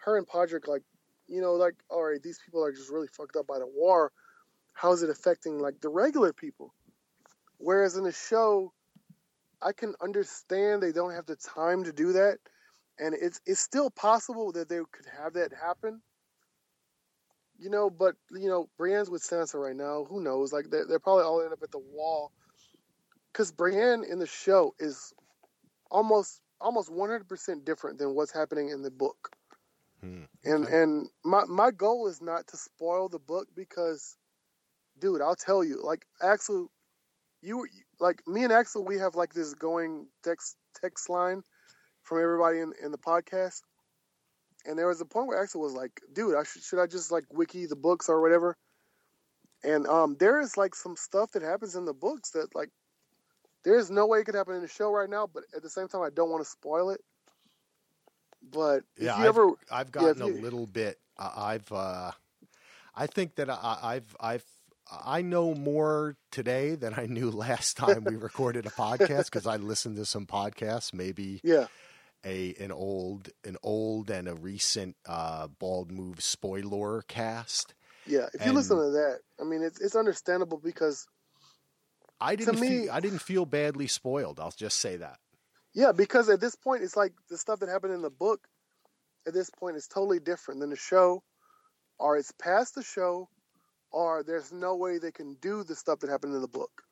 [0.00, 0.82] her and Podrick like
[1.28, 4.12] you know like all right, these people are just really fucked up by the war.
[4.72, 6.74] How is it affecting like the regular people?
[7.58, 8.72] Whereas in the show,
[9.62, 12.38] I can understand they don't have the time to do that,
[12.98, 16.00] and it's it's still possible that they could have that happen.
[17.58, 20.04] You know, but you know, Brienne's with Sansa right now.
[20.08, 20.52] Who knows?
[20.52, 22.32] Like they're, they're probably all end up at the wall,
[23.32, 25.14] because Brienne in the show is
[25.90, 29.30] almost almost 100% different than what's happening in the book.
[30.00, 30.22] Hmm.
[30.44, 34.16] And and my my goal is not to spoil the book because,
[34.98, 36.70] dude, I'll tell you, like Axel
[37.46, 37.66] you
[38.00, 41.42] like me and Axel, we have like this going text text line
[42.02, 43.62] from everybody in, in the podcast.
[44.64, 47.12] And there was a point where Axel was like, "Dude, I should should I just
[47.12, 48.56] like wiki the books or whatever?"
[49.62, 52.70] And um, there is like some stuff that happens in the books that like
[53.64, 55.28] there's no way it could happen in the show right now.
[55.32, 57.00] But at the same time, I don't want to spoil it.
[58.42, 60.98] But yeah, I've, ever, I've gotten yeah, you, a little bit.
[61.16, 62.10] I've uh,
[62.94, 64.44] I think that I, I've I've
[64.90, 69.56] I know more today than I knew last time we recorded a podcast because I
[69.56, 71.66] listened to some podcasts, maybe yeah.
[72.24, 77.74] a an old an old and a recent uh, bald move spoiler cast.
[78.06, 81.06] Yeah, if you listen to that, I mean it's it's understandable because
[82.20, 84.38] I didn't me, feel, I didn't feel badly spoiled.
[84.40, 85.18] I'll just say that.
[85.74, 88.46] Yeah, because at this point it's like the stuff that happened in the book
[89.26, 91.22] at this point is totally different than the show
[91.98, 93.28] or it's past the show,
[93.92, 96.82] or there's no way they can do the stuff that happened in the book.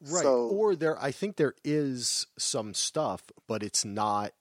[0.00, 0.22] Right.
[0.22, 4.32] So- or there I think there is some stuff, but it's not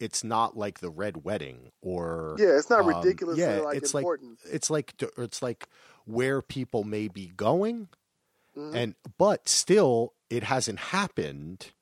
[0.00, 3.92] it's not like the red wedding or Yeah, it's not um, ridiculously yeah, like it's
[3.92, 4.38] important.
[4.44, 5.68] like it's like it's like
[6.04, 7.88] where people may be going
[8.56, 8.74] Mhm.
[8.74, 11.72] and but still it hasn't happened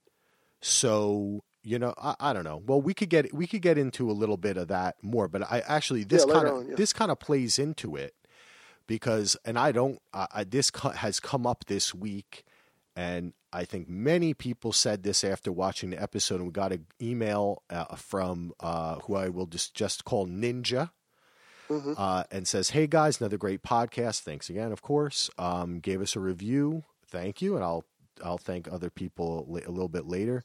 [0.61, 4.11] so you know I, I don't know well we could get we could get into
[4.11, 6.75] a little bit of that more but i actually this Yeah, kind of yeah.
[6.75, 8.15] this kind of plays into it
[8.87, 12.45] because and i don't I, this has come up this week
[12.95, 16.87] and i think many people said this after watching the episode and we got an
[17.01, 20.91] email uh, from uh, who i will just just call ninja
[21.69, 21.95] Mm-hmm.
[21.97, 24.21] uh, and says, "Hey guys, another great podcast.
[24.21, 25.29] Thanks again, of course.
[25.37, 26.85] Um, gave us a review.
[27.09, 27.85] Thank you, and I'll
[28.25, 30.45] I'll thank other people a little bit later.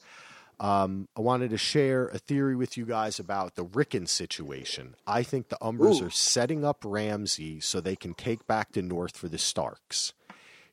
[0.61, 4.95] Um, I wanted to share a theory with you guys about the Rickon situation.
[5.07, 6.05] I think the Umbers Ooh.
[6.05, 10.13] are setting up Ramsay so they can take back the North for the Starks.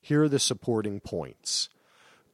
[0.01, 1.71] Here are the supporting points."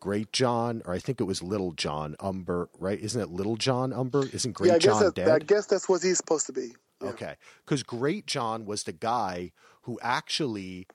[0.01, 3.01] Great John, or I think it was Little John Umber, right?
[3.01, 4.27] Isn't it Little John Umber?
[4.35, 5.29] Isn't Great yeah, John that, dead?
[5.29, 6.75] I guess that's what he's supposed to be.
[7.01, 7.09] Yeah.
[7.09, 7.35] Okay.
[7.65, 9.53] Because Great John was the guy
[9.83, 10.89] who actually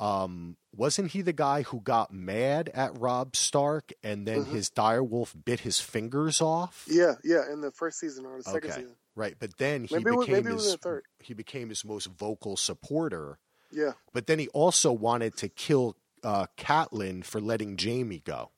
[0.00, 5.32] um wasn't he the guy who got mad at Robb Stark and then his direwolf
[5.44, 6.84] bit his fingers off?
[6.90, 7.00] Mm-hmm.
[7.00, 8.80] Yeah, yeah, in the first season or the second okay.
[8.82, 8.96] season.
[9.14, 9.34] Right.
[9.38, 11.04] But then he Maybe became was his in the third.
[11.20, 13.38] he became his most vocal supporter.
[13.72, 18.50] Yeah, But then he also wanted to kill uh Catelyn for letting Jaime go.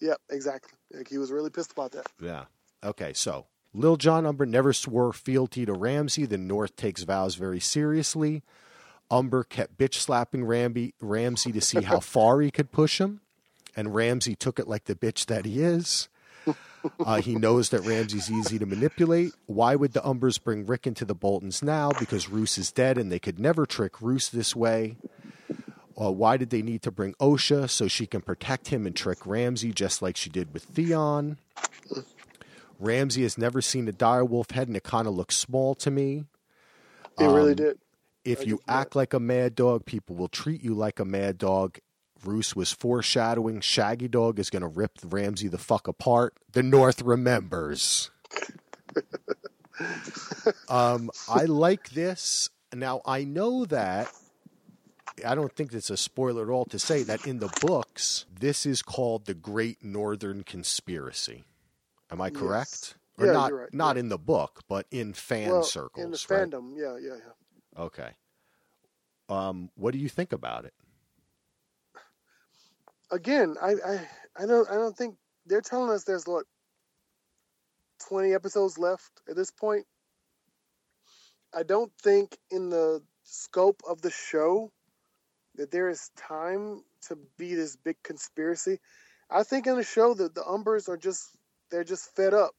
[0.00, 0.72] yeah, exactly.
[0.92, 2.06] Like he was really pissed about that.
[2.20, 2.44] Yeah.
[2.84, 6.26] Okay, so Lil John Umber never swore fealty to Ramsay.
[6.26, 8.42] The North takes vows very seriously.
[9.12, 13.20] Umber kept bitch slapping Ramsay, Ramsay to see how far he could push him,
[13.76, 16.08] and Ramsay took it like the bitch that he is.
[16.98, 19.30] Uh, he knows that Ramsay's easy to manipulate.
[19.46, 21.92] Why would the Umbers bring Rick into the Boltons now?
[21.96, 24.96] Because Roose is dead, and they could never trick Roose this way.
[25.96, 29.24] Uh, why did they need to bring Osha so she can protect him and trick
[29.24, 31.38] Ramsay just like she did with Theon?
[32.80, 36.24] Ramsay has never seen a direwolf head, and it kind of looks small to me.
[37.16, 37.78] Really Um, did.
[38.24, 41.78] If you act like a mad dog, people will treat you like a mad dog.
[42.24, 46.34] Roose was foreshadowing Shaggy Dog is going to rip Ramsay the fuck apart.
[46.52, 48.10] The North remembers.
[50.68, 52.48] um, I like this.
[52.72, 54.12] Now, I know that
[55.26, 58.64] I don't think it's a spoiler at all to say that in the books, this
[58.64, 61.44] is called the Great Northern Conspiracy.
[62.10, 62.96] Am I correct?
[63.18, 64.00] Or Yeah, not, you're right, not yeah.
[64.00, 66.04] in the book, but in fan well, circles.
[66.04, 66.50] in the right?
[66.50, 67.32] fandom, yeah, yeah, yeah.
[67.78, 68.10] Okay.
[69.28, 70.74] Um, what do you think about it?
[73.10, 75.16] Again, I, I, I don't, I don't think
[75.46, 76.44] they're telling us there's what
[78.08, 79.86] twenty episodes left at this point.
[81.54, 84.72] I don't think in the scope of the show
[85.56, 88.78] that there is time to be this big conspiracy.
[89.30, 91.36] I think in the show that the Umbers are just
[91.70, 92.52] they're just fed up,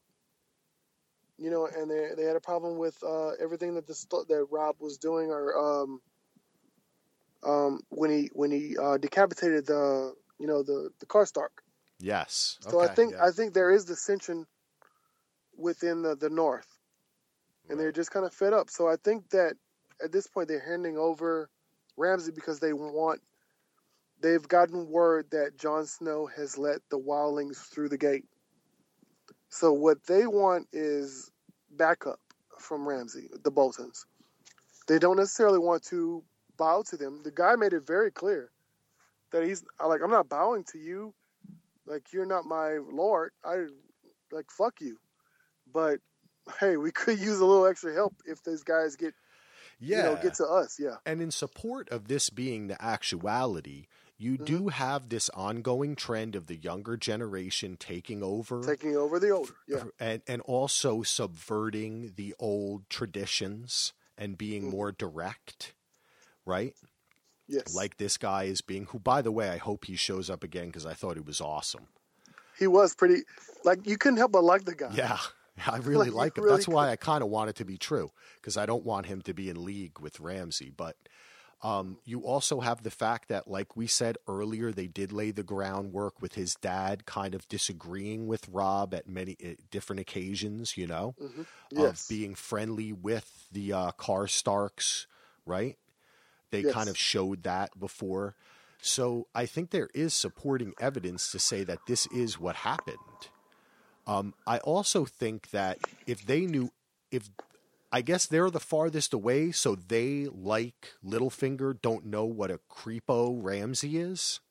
[1.43, 4.77] you know, and they they had a problem with uh, everything that the that Robb
[4.79, 6.01] was doing, or um,
[7.43, 11.49] um, when he when he uh, decapitated the you know the the Karstark.
[11.99, 12.57] Yes.
[12.61, 13.25] So I think yeah.
[13.25, 14.45] I think there is dissension
[15.57, 16.67] within the, the North,
[17.69, 18.69] and they're just kind of fed up.
[18.69, 19.55] So I think that
[20.01, 21.49] at this point they're handing over
[21.97, 23.19] Ramsay because they want.
[24.21, 28.23] They've gotten word that Jon Snow has let the wildlings through the gate.
[29.49, 31.29] So what they want is
[31.78, 32.19] backup
[32.59, 34.05] from Ramsay, the Boltons.
[34.88, 36.24] They don't necessarily want to
[36.57, 37.21] bow to them.
[37.24, 38.51] The guy made it very clear
[39.32, 41.13] that he's like, I'm not bowing to you
[41.86, 43.65] like you're not my lord i
[44.32, 44.97] like fuck you
[45.71, 45.99] but
[46.59, 49.13] hey we could use a little extra help if these guys get
[49.80, 49.97] yeah.
[49.97, 53.88] you know get to us yeah and in support of this being the actuality,
[54.18, 54.45] you Mm-hmm.
[54.45, 59.53] do have this ongoing trend of the younger generation taking over taking over the older
[59.68, 64.72] yeah and and also subverting the old traditions and being Mm-hmm.
[64.72, 65.74] more direct,
[66.45, 66.74] right?
[67.47, 70.43] yes Like this guy is being who by the way, I hope he shows up
[70.43, 71.88] again cuz I thought he was awesome.
[72.57, 73.24] he was pretty
[73.64, 75.18] like you couldn't help but like the guy Yeah.
[75.68, 76.45] I really Like, like him.
[76.47, 79.05] That's really why I kind of want it to be true because I don't want
[79.05, 80.72] him to be in league with Ramsay.
[80.76, 80.95] But
[81.64, 85.43] um, you also have the fact that, like we said earlier, they did lay the
[85.43, 90.88] groundwork with his dad kind of disagreeing with Robb at many uh, different occasions, you
[90.88, 91.16] know,
[91.72, 95.07] yes of being friendly with the uh, Karstarks,
[95.45, 95.78] right?
[96.51, 96.74] They Yes.
[96.74, 98.36] kind of showed that before.
[98.82, 103.30] So I think there is supporting evidence to say that this is what happened.
[104.05, 106.72] Um, I also think that if they knew,
[107.11, 107.30] if
[107.93, 113.37] I guess they're the farthest away, so they, like Littlefinger, don't know what a creepo
[113.41, 114.41] Ramsay is,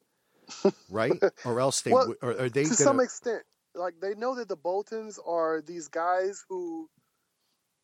[0.88, 1.22] right?
[1.45, 4.34] or else they Well, would- or are they to gonna, some extent, like they know
[4.36, 6.88] that the Boltons are these guys who,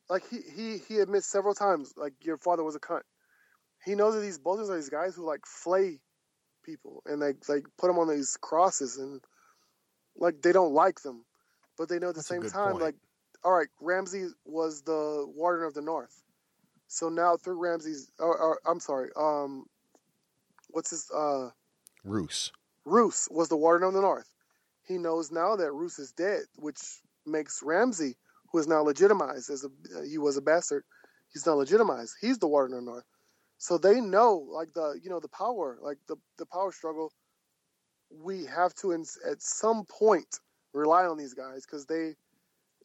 [0.08, 3.02] like he he he admits several times, like your father was a cunt.
[3.84, 6.00] He knows that these Boltons are these guys who like flay
[6.64, 9.20] people and like like put them on these crosses and
[10.16, 11.24] like they don't like them,
[11.78, 12.78] but they know at the That's same time point.
[12.78, 12.96] like,
[13.44, 16.22] all right, Ramsay was the warden of the North,
[16.86, 19.66] so now through Ramsay's, or, or I'm sorry, um,
[20.70, 21.50] what's his uh.
[22.04, 22.52] Roose.
[22.84, 24.30] Roose was the warden of the North.
[24.86, 26.78] He knows now that Roose is dead, which
[27.26, 28.16] makes Ramsay,
[28.50, 29.68] who is now legitimized as a
[30.08, 30.84] he was a bastard,
[31.32, 32.14] he's now legitimized.
[32.20, 33.04] He's the warden of the North.
[33.58, 37.12] So they know, like the you know the power, like the the power struggle.
[38.10, 40.40] We have to, in, at some point,
[40.72, 42.14] rely on these guys because they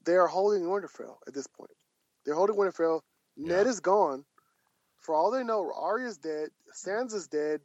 [0.06, 1.72] they are holding Winterfell at this point.
[2.26, 3.02] They're holding Winterfell.
[3.38, 3.70] Ned Yeah.
[3.72, 4.26] is gone.
[5.00, 6.50] For all they know, Arya's dead.
[6.74, 7.62] Sansa's dead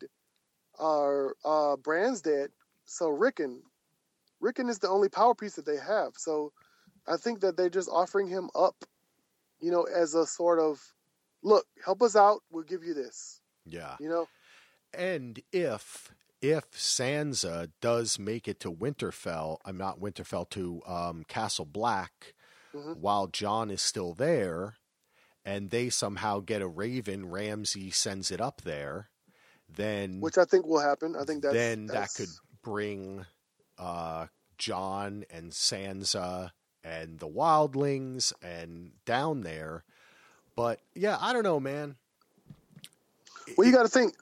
[0.78, 2.50] uh, uh, Bran's dead,
[2.84, 3.62] so Rickon,
[4.40, 6.12] Rickon is the only power piece that they have.
[6.16, 6.52] So
[7.06, 8.76] I think that they're just offering him up,
[9.60, 10.80] you know, as a sort of,
[11.42, 13.96] look, help us out, we'll give you this, Yeah.
[13.98, 14.28] you know.
[14.94, 21.64] And if if Sansa does make it to Winterfell, I'm not Winterfell to um, Castle
[21.64, 22.34] Black,
[22.74, 22.98] Mhm.
[22.98, 24.76] while Jon is still there,
[25.44, 29.08] and they somehow get a Raven, Ramsay sends it up there,
[29.68, 31.16] then Which I think will happen.
[31.16, 32.28] I think that's then that could
[32.62, 33.24] bring
[33.78, 34.26] uh,
[34.58, 36.50] Jon and Sansa
[36.84, 39.84] and the Wildlings and down there.
[40.56, 41.96] But yeah, I don't know, man.
[43.56, 44.14] Well, you got to think.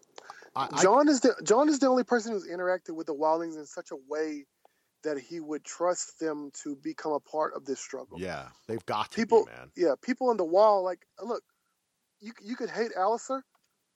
[0.57, 3.57] I, I- Jon is the Jon is the only person who's interacted with the Wildlings
[3.57, 4.47] in such a way
[5.05, 8.19] that he would trust them to become a part of this struggle.
[8.19, 9.71] yeah, they've got to people be, man.
[9.77, 11.43] yeah people on the wall like look
[12.21, 13.43] you you could hate Alliser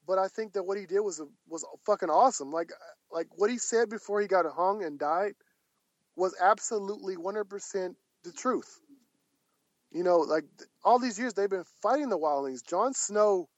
[0.06, 2.70] but I think that what he did was was fucking awesome like
[3.10, 5.32] like what he said before he got hung and died
[6.16, 7.94] was absolutely 100%
[8.24, 8.78] the truth
[9.90, 10.44] you know like
[10.84, 13.48] all these years they've been fighting the wildlings Jon Snow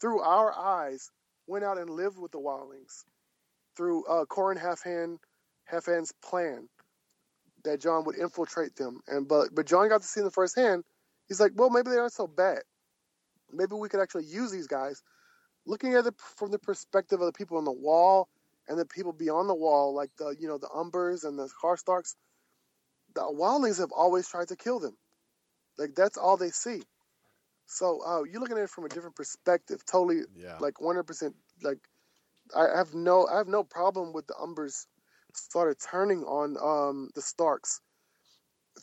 [0.00, 1.10] through our eyes
[1.46, 3.04] went out and lived with the wildlings
[3.76, 5.18] through uh Qhorin Halfhand
[5.70, 6.68] Halfhand's plan
[7.64, 10.84] that Jon would infiltrate them and but but Jon got to see them firsthand
[11.28, 12.60] he's like, well, maybe they aren't so bad.
[13.50, 15.02] Maybe we could actually use these guys.
[15.66, 18.28] Looking at it from the perspective of the people on the wall
[18.68, 22.14] and the people beyond the wall, like the you know the Umbers and the Karstarks,
[23.14, 24.96] the Wildlings have always tried to kill them.
[25.78, 26.82] Like that's all they see.
[27.66, 30.58] So uh, you're looking at it from a different perspective, totally Yeah.
[30.58, 31.04] like 100.
[31.04, 31.78] percent Like
[32.56, 34.86] I have no I have no problem with the Umbers
[35.34, 37.80] started turning on um, the Starks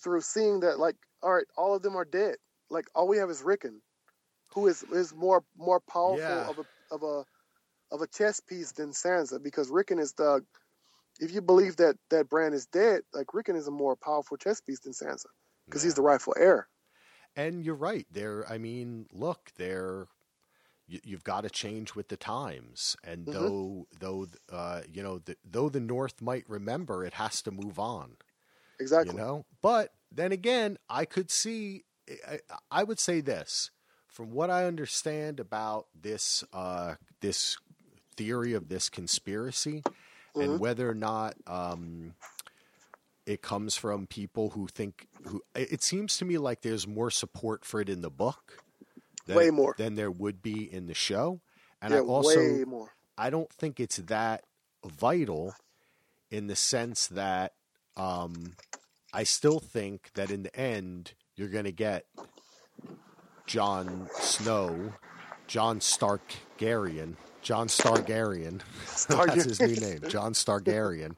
[0.02, 2.38] through seeing that like all right, all of them are dead.
[2.70, 3.82] Like all we have is Rickon,
[4.54, 6.50] who is is more more powerful Yeah.
[6.50, 6.66] of a
[6.96, 7.26] of a
[7.92, 10.46] of a chess piece than Sansa because Rickon is the
[11.20, 14.62] if you believe that that Bran is dead, like Rickon is a more powerful chess
[14.62, 15.28] piece than Sansa
[15.70, 16.70] because he's the rightful heir.
[17.40, 18.06] And you're right.
[18.12, 20.08] They're, I mean, look, they're,
[20.88, 22.98] you, you've got to change with the times.
[23.02, 23.32] And Mhm.
[23.32, 27.80] though, though, uh, you know, the, though the North might remember, it has to move
[27.80, 28.18] on.
[28.80, 29.14] Exactly.
[29.14, 31.86] You know, but then again, I could see.
[32.28, 32.40] I,
[32.72, 33.72] I would say this,
[34.08, 37.56] from what I understand about this, uh, this
[38.18, 39.84] theory of this conspiracy,
[40.36, 42.16] and whether or not um,
[43.30, 45.44] it comes from people who think who.
[45.54, 48.64] It seems to me like there's more support for it in the book,
[49.28, 49.76] than, Way more.
[49.78, 51.40] than there would be in the show,
[51.80, 52.90] and yeah, I also.
[53.20, 54.46] I don't think it's that
[54.84, 55.54] vital
[56.32, 57.54] in the sense that
[57.96, 58.56] um,
[59.14, 62.06] I still think that in the end you're going to get
[63.46, 64.94] Jon Snow,
[65.46, 68.62] Jon Starkarian, Jon Stargarian.
[69.08, 71.16] That's his new name, Jon Stargarian.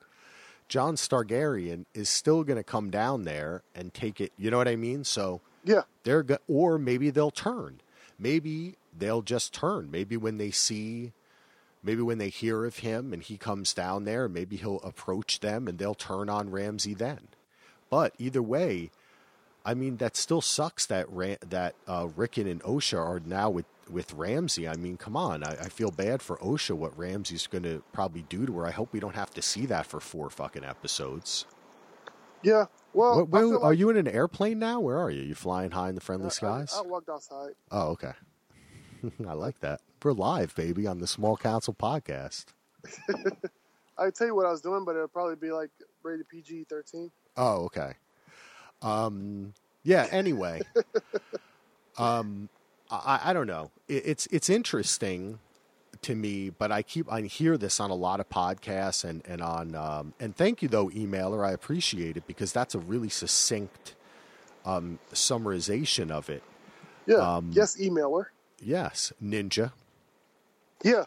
[0.72, 4.32] Jon Stargarian is still going to come down there and take it.
[4.38, 5.04] You know what I mean?
[5.04, 7.82] So Yeah, they're go- or maybe they'll turn.
[8.18, 9.92] Maybe they'll just turn.
[9.92, 11.12] Maybe when they see,
[11.84, 15.68] maybe when they hear of him and he comes down there, maybe he'll approach them
[15.68, 17.28] and they'll turn on Ramsay then.
[17.90, 18.92] But either way,
[19.66, 23.66] I mean that still sucks that Ra- that uh, Rickon and Osha are now with
[23.92, 24.68] with Ramsay.
[24.68, 26.76] I mean, come on, I, I feel bad for Osha.
[26.76, 28.68] What Ramsay's going to probably do to her.
[28.68, 31.46] I hope we don't have to see that for four fucking episodes.
[32.44, 32.66] yeah.
[32.94, 34.80] Well, What- where- feel are like- you in an airplane now?
[34.80, 35.22] Where are you?
[35.22, 36.74] You flying high in the friendly I- skies?
[36.76, 37.54] I, I walked outside.
[37.72, 38.14] Oh, okay.
[39.28, 39.82] I like that.
[40.04, 42.46] We're live, baby, on the Small Council podcast.
[43.98, 45.70] I tell you what I was doing, but it'll probably be like
[46.02, 47.12] rated PG thirteen.
[47.38, 47.94] Oh, okay.
[48.82, 50.08] Um, yeah.
[50.12, 50.62] Anyway,
[51.98, 52.50] um,
[52.92, 53.72] I, I don't know.
[53.88, 55.40] It, it's it's interesting
[56.02, 59.42] to me, but I keep I hear this on a lot of podcasts and and
[59.42, 63.96] on um, and thank you though emailer I appreciate it because that's a really succinct
[64.66, 66.44] um, summarization of it.
[67.06, 67.18] Yeah.
[67.18, 68.26] Um, yes, emailer.
[68.62, 69.72] Yes, Ninja.
[70.84, 71.06] Yeah.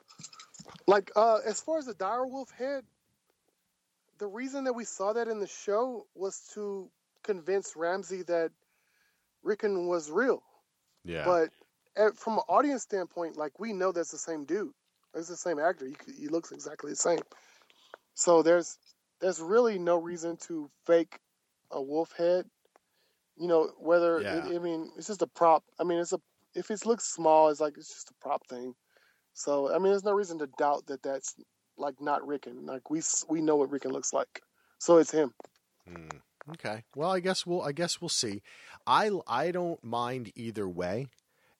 [0.87, 2.85] Like uh as far as the direwolf head,
[4.19, 6.89] the reason that we saw that in the show was to
[7.23, 8.51] convince Ramsay that
[9.43, 10.43] Rickon was real.
[11.05, 11.51] Yeah, But
[12.17, 14.73] from an audience standpoint, like we know that's the same dude.
[15.15, 15.87] It's the same actor.
[15.87, 17.21] He, he looks exactly the same.
[18.15, 18.79] So there's
[19.21, 21.19] there's really no reason to fake
[21.71, 22.47] a wolf head.
[23.37, 24.47] You know whether Yeah.
[24.47, 25.65] it, I mean it's just a prop.
[25.79, 26.21] I mean it's a
[26.55, 28.75] if it looks small, it's like it's just a prop thing.
[29.33, 31.35] So I mean there's no reason to doubt that that's
[31.77, 32.67] like not Rickon.
[32.67, 34.41] Like we we know what Rickon looks like.
[34.79, 35.33] So it's him.
[35.89, 36.19] Hmm.
[36.51, 36.85] Okay.
[36.95, 38.43] Well, I guess we'll I guess we'll see.
[38.87, 41.09] I I don't mind either way,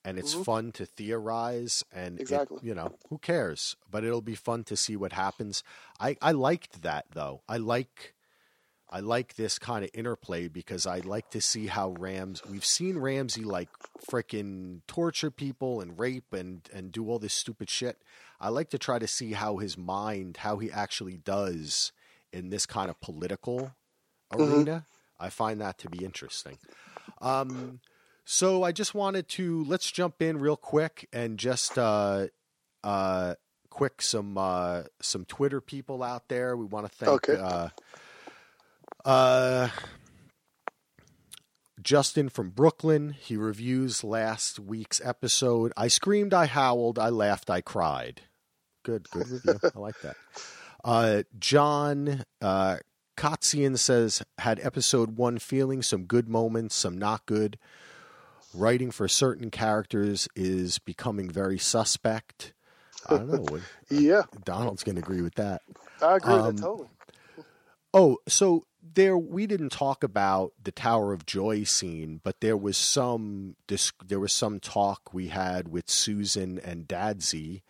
[0.05, 0.45] and it's Mhm.
[0.45, 2.27] fun to theorize and it-
[2.63, 3.75] you know who cares?
[3.89, 5.63] But it'll be fun to see what happens.
[5.99, 7.41] I I liked that though.
[7.49, 8.13] I like.
[8.87, 12.45] I like this kind of interplay because I like to see how Rams.
[12.45, 17.69] We've seen Ramsay like frickin' torture people and rape and and do all this stupid
[17.69, 18.01] shit.
[18.39, 21.91] I like to try to see how his mind, how he actually does
[22.31, 23.73] in this kind of political
[24.31, 24.85] arena.
[25.19, 26.59] I find that to be interesting.
[27.21, 27.79] Um,
[28.25, 32.27] so I just wanted to let's jump in real quick and just uh,
[32.83, 33.35] uh,
[33.69, 36.57] quick some uh, some Twitter people out there.
[36.57, 37.37] We want to thank Okay.
[37.41, 37.69] uh,
[39.05, 39.69] uh,
[41.81, 43.11] Justin from Brooklyn.
[43.11, 45.71] He reviews last week's episode.
[45.77, 48.21] I screamed, I howled, I laughed, I cried.
[48.83, 49.59] Good, good review.
[49.75, 50.15] I like that.
[50.83, 52.77] Uh, John uh,
[53.17, 57.57] Kotzian says, had episode one feeling, some good moments, some not good.
[58.55, 62.53] Writing for certain characters is becoming very suspect.
[63.07, 63.59] I don't know.
[63.89, 65.61] Yeah, Donald's going to agree with that.
[66.01, 66.89] I agree Um, with that totally.
[67.93, 72.77] Oh, so there we didn't talk about the Tower of Joy scene, but there was
[72.77, 73.55] some
[74.05, 77.63] there was some talk we had with Susan and Dadsy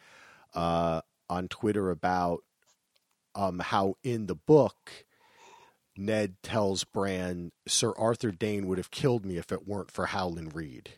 [0.54, 2.44] uh, on Twitter about
[3.36, 5.06] um, how in the book
[5.98, 10.56] Ned tells Bran Sir Arthur Dayne would have killed me if it weren't for Howland
[10.56, 10.92] Reed.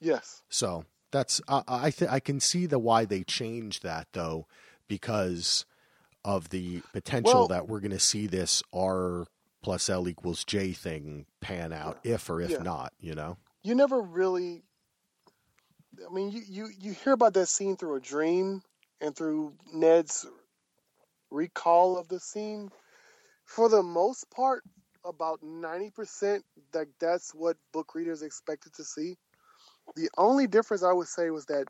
[0.00, 0.42] Yes.
[0.48, 4.46] So that's I I, th- I can see the why they changed that though
[4.88, 5.64] because
[6.24, 9.26] of the potential Well- that we're going to see this R
[9.62, 12.62] plus L equals J thing pan out if or if Yeah.
[12.62, 13.36] not, you know.
[13.62, 14.62] you never really
[16.08, 18.62] I mean you, you you hear about that scene through a dream
[19.00, 20.26] and through Ned's
[21.30, 22.70] recall of the scene.
[23.48, 24.62] For the most part,
[25.04, 26.44] about ninety percent
[26.74, 29.16] like that's what book readers expected to see.
[29.96, 31.66] The only difference I would say was that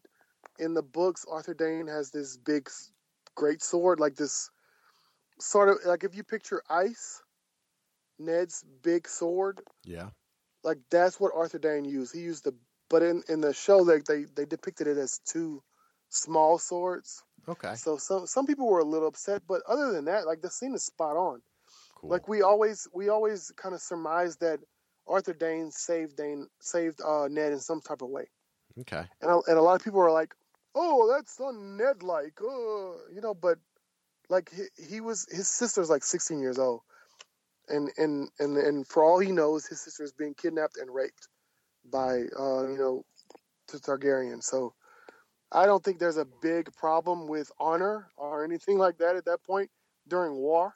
[0.59, 2.69] in the books Arthur Dayne has this big
[3.37, 4.51] great sword, like this
[5.41, 7.23] sort of like if you picture ice,
[8.19, 10.11] Ned's big sword, Yeah.
[10.65, 12.13] like that's what Arthur Dayne used.
[12.15, 12.55] He used the
[12.91, 15.63] but in in the show they they, they depicted it as two
[16.11, 17.23] small swords.
[17.49, 17.75] Okay.
[17.77, 20.75] So some some people were a little upset, but other than that, like the scene
[20.75, 21.41] is spot on.
[22.01, 22.11] Cool.
[22.11, 24.61] Like we always we always kind of surmised that
[25.09, 28.29] Arthur Dayne saved Dayne saved uh, Ned in some type of way,
[28.81, 29.05] okay.
[29.21, 30.33] and a, and a lot of people are like,
[30.77, 33.35] "Oh, that's un Ned like," uh, you know.
[33.35, 33.59] But
[34.29, 36.83] like he, he was his sister's like 16 years old,
[37.69, 41.27] and and and and for all he knows, his sister is being kidnapped and raped
[41.91, 43.05] by uh, you know
[43.73, 44.41] the Targaryen.
[44.43, 44.73] So
[45.51, 49.43] I don't think there's a big problem with honor or anything like that at that
[49.43, 49.71] point
[50.07, 50.75] during war.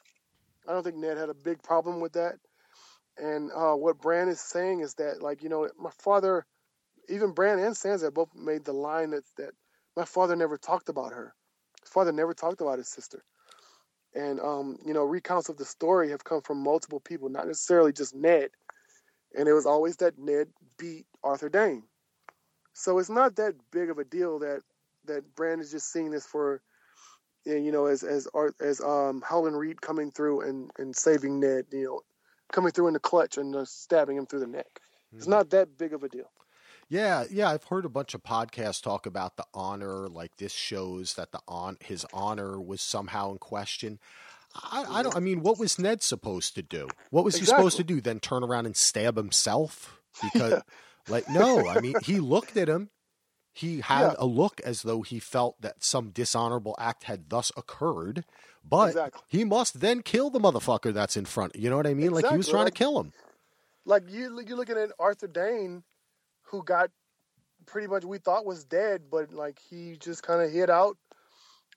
[0.68, 2.36] I don't think Ned had a big problem with that.
[3.18, 6.46] And uh, what Bran is saying is that, like, you know, my father,
[7.08, 9.50] even Bran and Sansa both made the line that that
[9.96, 11.34] my father never talked about her.
[11.82, 13.22] His father never talked about his sister.
[14.14, 17.92] And um, you know, recounts of the story have come from multiple people, not necessarily
[17.92, 18.50] just Ned.
[19.36, 20.48] And it was always that Ned
[20.78, 21.84] beat Arthur Dayne.
[22.74, 24.62] So it's not that big of a deal that
[25.06, 26.62] that Bran is just seeing this for,
[27.44, 28.28] you know, as as
[28.60, 32.00] as um Howland Reed coming through and and saving Ned, you know,
[32.52, 34.80] coming through in the clutch and uh, stabbing him through the neck.
[35.14, 36.30] It's not that big of a deal.
[36.88, 40.08] Yeah, yeah, I've heard a bunch of podcasts talk about the honor.
[40.08, 43.98] Like this shows that the on his honor was somehow in question.
[44.54, 45.16] I, I don't.
[45.16, 46.88] I mean, what was Ned supposed to do?
[47.10, 48.00] What was he supposed to do?
[48.00, 49.98] Then turn around and stab himself?
[50.22, 50.62] Because,
[51.08, 51.66] like, no.
[51.66, 52.90] I mean, he looked at him.
[53.52, 54.14] He had Yeah.
[54.18, 58.24] a look as though he felt that some dishonorable act had thus occurred,
[58.64, 59.22] but Exactly.
[59.28, 61.54] he must then kill the motherfucker that's in front.
[61.56, 62.12] You know what I mean?
[62.12, 63.12] Like he was trying like- to kill him.
[63.84, 65.82] Like you, you're looking at Arthur Dayne,
[66.44, 66.90] who got
[67.66, 70.96] pretty much we thought was dead, but like he just kind of hid out,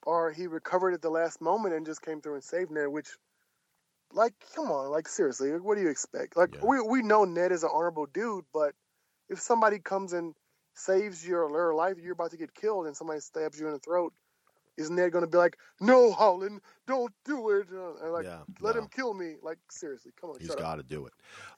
[0.03, 2.87] or he recovered at the last moment and just came through and saved Ned.
[2.89, 3.09] Which,
[4.13, 6.37] like, come on, like seriously, what do you expect?
[6.37, 6.61] Like Yeah.
[6.65, 8.75] we we know Ned is an honorable dude, but
[9.27, 10.35] if somebody comes and
[10.75, 13.79] saves your, your life, you're about to get killed, and somebody stabs you in the
[13.79, 14.13] throat.
[14.77, 18.39] Is Ned going to be like, "No, Howland, don't do it," uh, and like, Yeah,
[18.59, 18.81] let no.
[18.81, 19.35] him kill me?
[19.41, 21.13] Like, seriously, come on, he's got to do it.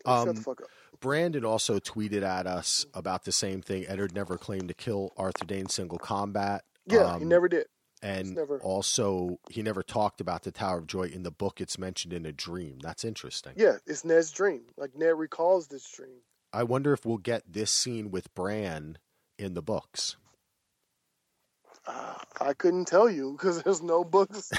[0.06, 0.68] shut Um, the fuck up.
[1.00, 3.88] Brandon also tweeted at us about the same thing.
[3.88, 6.64] Eddard never claimed to kill Arthur Dayne single combat.
[6.86, 7.66] Yeah, he Um, never did.
[8.04, 11.60] And never- also, he never talked about the Tower of Joy in the book.
[11.60, 12.78] It's mentioned in a dream.
[12.84, 13.54] That's interesting.
[13.56, 14.68] Yeah, it's Ned's dream.
[14.78, 16.22] Like Ned recalls this dream.
[16.54, 19.00] I wonder if we'll get this scene with Bran
[19.38, 20.18] in the books.
[21.86, 24.52] Uh, I couldn't tell you because there's no books.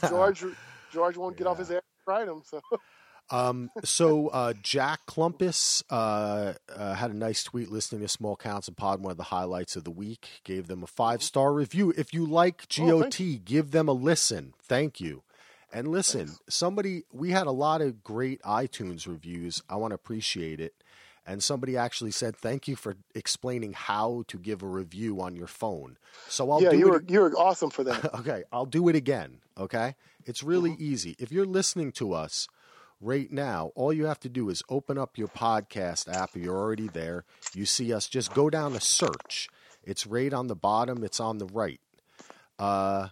[0.08, 0.44] George
[0.92, 2.42] George won't get off his ass to write them.
[2.44, 2.60] So
[3.30, 8.74] Um, so uh, Jack Clumpus uh, uh, had a nice tweet listening to Small Council
[8.74, 10.28] Pod, one of the highlights of the week.
[10.44, 11.94] Gave them a five star review.
[11.96, 14.54] If you like Oh, GOT, thank give them a listen.
[14.62, 15.22] Thank you.
[15.72, 19.62] And listen, somebody we had a lot of great iTunes reviews.
[19.70, 20.74] I want to appreciate it.
[21.24, 25.46] And somebody actually said thank you for explaining how to give a review on your
[25.46, 25.96] phone.
[26.28, 28.14] So I'll yeah, do you it were you were awesome for that.
[28.20, 29.38] okay, I'll do it again.
[29.56, 29.94] Okay,
[30.24, 31.14] it's really easy.
[31.18, 32.48] If you're listening to us
[33.00, 36.30] right now, all you have to do is open up your podcast app.
[36.34, 37.24] You're already there.
[37.54, 38.08] You see us.
[38.08, 39.48] Just go down to search.
[39.84, 41.04] It's right on the bottom.
[41.04, 41.80] It's on the right.
[42.58, 43.08] Uh,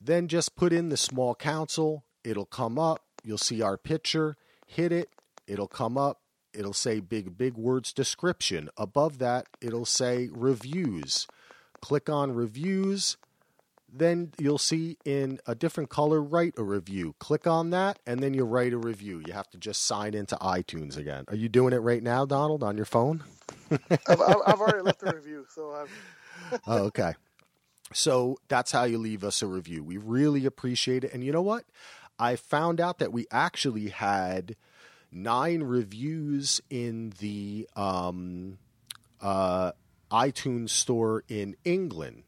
[0.00, 2.04] then just put in the small council.
[2.24, 3.02] It'll come up.
[3.24, 4.36] You'll see our picture.
[4.66, 5.10] Hit it.
[5.46, 6.20] It'll come up.
[6.52, 8.68] It'll say big, big words description.
[8.76, 11.26] Above that, it'll say reviews.
[11.80, 13.16] Click on reviews.
[13.92, 17.14] Then you'll see in a different color, write a review.
[17.18, 19.20] Click on that, and then you write a review.
[19.26, 21.24] You have to just sign into iTunes again.
[21.28, 23.24] Are you doing it right now, Donald, on your phone?
[23.90, 27.14] I've, I've already left a review, so I've, oh, okay.
[27.92, 29.82] So that's how you leave us a review.
[29.82, 31.12] We really appreciate it.
[31.12, 31.64] And you know what?
[32.18, 34.54] I found out that we actually had
[35.12, 38.58] nine reviews in the um,
[39.20, 39.72] uh,
[40.10, 42.24] iTunes store in England.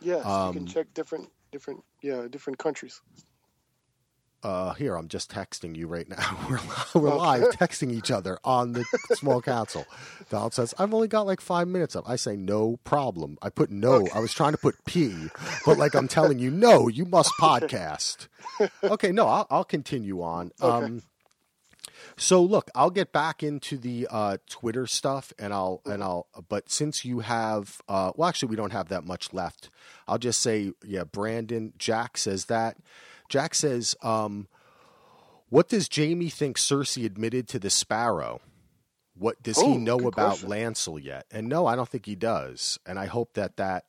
[0.00, 3.00] yes, you Um, can check different different yeah different countries.
[4.42, 6.38] Uh, here, I'm just texting you right now.
[6.50, 9.86] We're, we're live texting each other on the small council.
[10.28, 12.04] Donald says, I've only got like five minutes up.
[12.06, 13.38] I say, no problem.
[13.40, 14.06] I put no.
[14.14, 15.14] I was trying to put P,
[15.64, 18.28] but like I'm telling you, no, you must podcast.
[18.82, 20.52] Okay, no, I'll, I'll continue on.
[20.60, 21.00] Um,
[22.16, 26.26] so look, I'll get back into the uh, Twitter stuff, and I'll and I'll.
[26.48, 29.70] But since you have, uh, well, actually, we don't have that much left.
[30.06, 32.76] I'll just say, yeah, Brandon Jack says that.
[33.28, 34.48] Jack says, um,
[35.48, 38.40] "What does Jaime think Cersei admitted to the Sparrow?
[39.16, 40.48] What does he Oh, know about question.
[40.50, 41.26] Lancel yet?
[41.30, 42.78] And no, I don't think he does.
[42.84, 43.84] And I hope that that,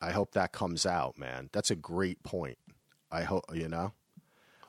[0.00, 1.48] I hope that comes out, man.
[1.52, 2.58] That's a great point.
[3.10, 3.92] I hope you know.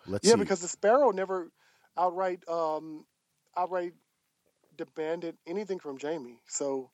[0.07, 0.39] Let's Yeah, see.
[0.39, 1.51] because the Sparrow never
[1.97, 3.05] outright um
[3.57, 3.93] outright
[4.77, 6.39] demanded anything from Jaime.
[6.47, 6.89] So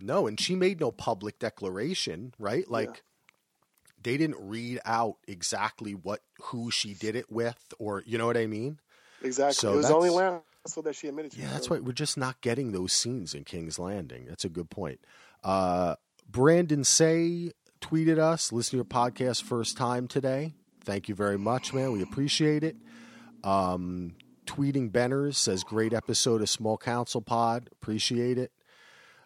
[0.00, 2.70] No, and she made no public declaration, right?
[2.70, 3.02] Like
[4.02, 8.36] they didn't read out exactly what who she did it with or you know what
[8.36, 8.78] I mean?
[9.22, 11.38] exactly, So it was only Lancel that she admitted to.
[11.40, 14.26] Yeah, that's So- why we're just not getting those scenes in King's Landing.
[14.26, 15.00] That's a good point.
[15.42, 15.96] Uh
[16.28, 20.54] Brandon Say tweeted us, listen to your podcast first time today.
[20.84, 21.90] Thank you very much, man.
[21.92, 22.76] We appreciate it.
[23.42, 24.14] Um
[24.46, 27.68] tweeting Benners says great episode of Small Council Pod.
[27.72, 28.52] Appreciate it.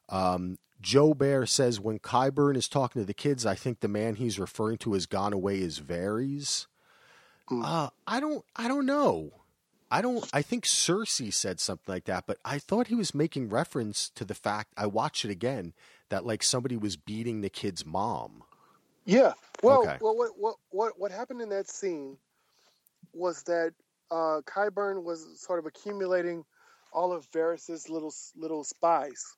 [0.09, 4.15] Um, Joe Bear says when Qyburn is talking to the kids, I think the man
[4.17, 6.67] he's referring to has gone away is Varys.
[7.51, 8.45] Uh, I don't.
[8.57, 9.33] I don't know.
[9.91, 10.25] I don't.
[10.33, 14.25] I think Cersei said something like that, but I thought he was making reference to
[14.25, 14.73] the fact.
[14.77, 15.73] I watched it again
[16.11, 18.45] that like somebody was beating the kid's mom.
[19.05, 19.33] Yeah.
[19.63, 19.99] Well, Okay.
[20.01, 22.17] well, what what what what happened in that scene
[23.13, 23.73] was that
[24.11, 26.45] uh, Qyburn was sort of accumulating
[26.93, 29.37] all of Varys's little little spies,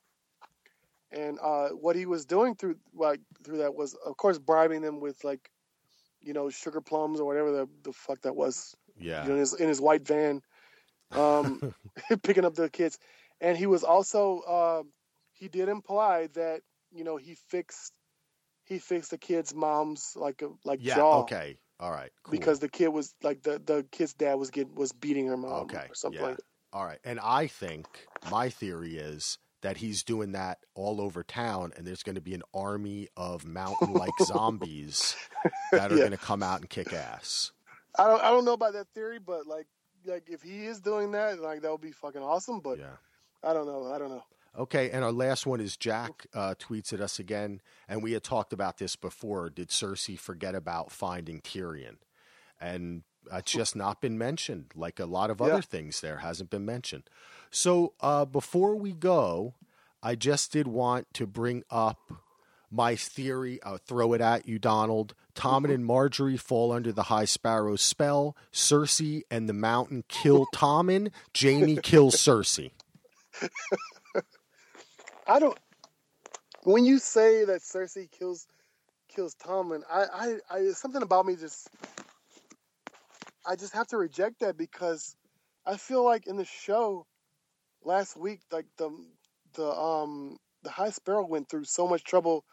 [1.11, 4.99] and uh, what he was doing through like through that was, of course, bribing them
[4.99, 5.49] with like,
[6.21, 8.75] you know, sugar plums or whatever the the fuck that was.
[8.97, 9.23] Yeah.
[9.23, 10.41] You know, in his in his white van,
[11.11, 11.73] um,
[12.23, 12.97] picking up the kids,
[13.41, 14.83] and he was also uh,
[15.33, 16.61] he did imply that
[16.91, 17.93] you know he fixed
[18.65, 20.95] he fixed the kid's mom's like a like yeah.
[20.95, 21.57] jaw Okay.
[21.83, 22.11] All right.
[22.23, 22.31] Cool.
[22.31, 25.63] because the kid was like the the kid's dad was getting was beating her mom
[25.63, 25.85] Okay.
[25.89, 26.27] or something yeah.
[26.27, 26.45] like that.
[26.71, 26.99] All right.
[27.03, 27.85] And I think
[28.31, 32.33] my theory is that he's doing that all over town, and there's going to be
[32.33, 35.15] an army of mountain-like zombies
[35.73, 35.99] that are Yeah.
[36.07, 37.51] going to come out and kick ass.
[37.99, 39.67] I don't I don't know about that theory, but like
[40.05, 42.61] like if he is doing that, like that would be fucking awesome.
[42.61, 42.95] But Yeah.
[43.43, 43.91] I don't know.
[43.93, 44.23] I don't know.
[44.57, 48.23] Okay, and our last one is Jack uh, tweets at us again, and we had
[48.23, 49.49] talked about this before.
[49.49, 51.95] Did Cersei forget about finding Tyrion?
[52.61, 53.01] And
[53.31, 55.61] it's just not been mentioned, like a lot of other Yeah.
[55.61, 57.03] things there hasn't been mentioned.
[57.49, 59.55] So uh, before we go,
[60.03, 61.99] I just did want to bring up
[62.69, 63.59] my theory.
[63.63, 65.15] I'll throw it at you, Donald.
[65.33, 68.35] Tommen and Margaery fall under the High Sparrow's spell.
[68.51, 71.11] Cersei and the Mountain kill Tommen.
[71.39, 72.69] Jaime kills Cersei.
[75.27, 75.57] I don't.
[76.63, 78.47] When you say that Cersei kills
[79.07, 80.05] kills Tommen, I,
[80.51, 81.69] I, I something about me just.
[83.45, 85.15] I just have to reject that because
[85.65, 87.05] I feel like in the show
[87.83, 88.89] last week, like the
[89.55, 92.45] the um the High Sparrow went through so much trouble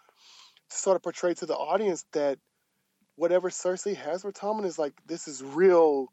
[0.71, 2.39] to sort of portray to the audience that
[3.16, 6.09] whatever Cersei has for Tommen is like this is real,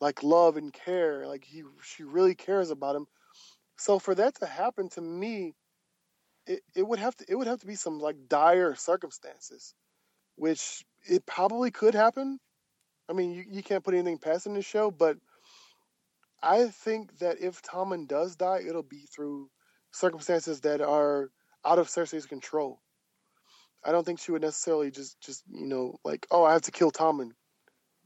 [0.00, 1.26] like love and care.
[1.26, 3.06] Like he she really cares about him.
[3.76, 5.54] So for that to happen to me,
[6.48, 9.74] it, it would have to it would have to be some like dire circumstances,
[10.36, 12.40] which it probably could happen.
[13.08, 15.18] I mean, you, you can't put anything past in this show, but
[16.42, 19.50] I think that if Tommen does die, it'll be through
[19.92, 21.30] circumstances that are
[21.64, 22.80] out of Cersei's control.
[23.84, 26.72] I don't think she would necessarily just just you know like oh I have to
[26.72, 27.32] kill Tommen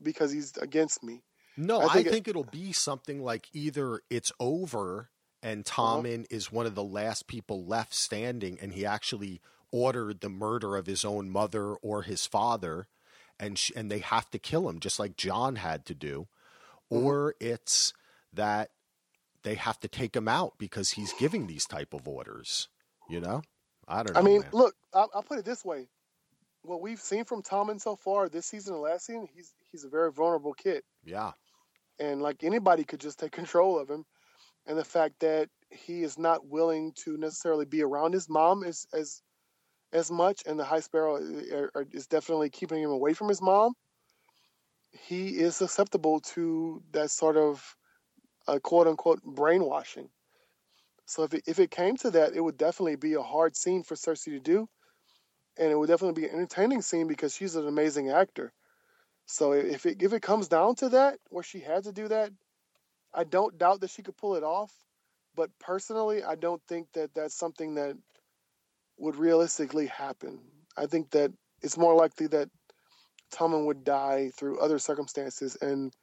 [0.02, 1.22] because he's against me.
[1.56, 5.10] No, I I think think, it- it, will be something like either it's over
[5.42, 6.02] and Uh-huh.
[6.02, 9.40] Tommen is one of the last people left standing, and he actually
[9.72, 12.88] ordered the murder of his own mother or his father,
[13.40, 16.28] and sh- and they have to kill him just like Jon had to do,
[16.92, 17.06] Mm-hmm.
[17.06, 17.92] or it's
[18.32, 18.70] that
[19.42, 22.68] they have to take him out because he's giving these type of orders.
[23.08, 23.42] You know,
[23.88, 24.20] I don't know.
[24.20, 24.50] I mean, man.
[24.52, 25.88] look, I'll, I'll put it this way:
[26.62, 29.88] what we've seen from Tommen so far this season and last season, he's he's a
[29.88, 30.82] very vulnerable kid.
[31.04, 31.32] yeah,
[31.98, 34.04] and like anybody could just take control of him
[34.66, 38.86] and the fact that he is not willing to necessarily be around his mom as
[38.92, 39.22] as
[39.92, 41.16] as much and the high sparrow
[41.52, 43.74] are- are- is definitely keeping him away from his mom
[44.92, 47.76] he is susceptible to that sort of
[48.46, 50.08] uh, quote unquote brainwashing.
[51.06, 53.82] So if it, if it came to that it would definitely be a hard scene
[53.82, 54.68] for cersei to do
[55.58, 58.52] and it would definitely be an entertaining scene because she's an amazing actor.
[59.26, 62.32] So if it if it comes down to that, where she had to do that,
[63.14, 64.72] I don't doubt that she could pull it off.
[65.34, 67.96] But personally, I don't think that that's something that
[68.98, 70.38] would realistically happen.
[70.76, 71.32] I think that
[71.62, 72.50] it's more likely that
[73.32, 75.94] Tommen would die through other circumstances, and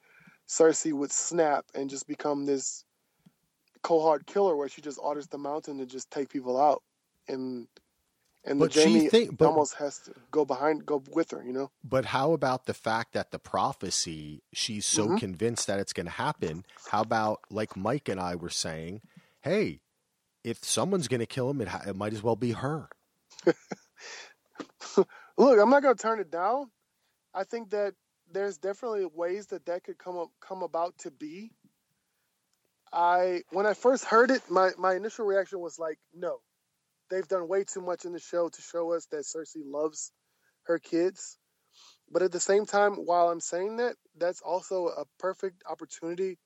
[0.47, 2.83] Cersei would snap and just become this
[3.83, 6.81] cold-hard killer, where she just orders the Mountain to just take people out,
[7.27, 7.67] and
[8.45, 11.43] and But the she Jaime think- but- almost has to go behind, go with her,
[11.43, 11.71] you know.
[11.83, 15.17] But how about the fact that the prophecy, she's so Mm-hmm.
[15.17, 16.65] convinced that it's going to happen?
[16.89, 19.01] How about, like Mike and I were saying,
[19.41, 19.81] hey,
[20.43, 22.89] if someone's going to kill him, it, ha- it might as well be her.
[25.37, 26.69] Look, I'm not going to turn it down.
[27.33, 27.93] I think that
[28.31, 31.51] there's definitely ways that that could come up, come about to be.
[32.91, 36.39] I when I first heard it, my my initial reaction was like, no,
[37.09, 40.11] they've done way too much in the show to show us that Cersei loves
[40.63, 41.37] her kids.
[42.11, 46.37] But at the same time, while I'm saying that, that's also a perfect opportunity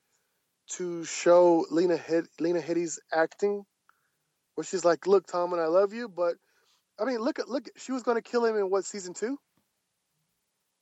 [0.72, 3.66] to show Lena Head, Lena Headey's acting,
[4.56, 6.36] where she's like, "Look, Tom, and I love you, but
[7.00, 7.68] I mean, look at look.
[7.78, 9.38] She was going to kill him in what season two?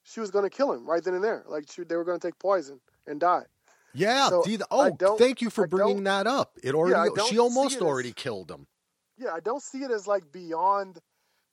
[0.03, 1.43] She was going to kill him right then and there.
[1.47, 3.43] Like she, they were going to take poison and die.
[3.93, 4.29] Yeah.
[4.29, 6.57] So, the- oh, thank you for I bringing that up.
[6.63, 7.11] It already.
[7.15, 8.67] don't she almost as- already killed him.
[9.21, 10.97] Yeah, I don't see it as like beyond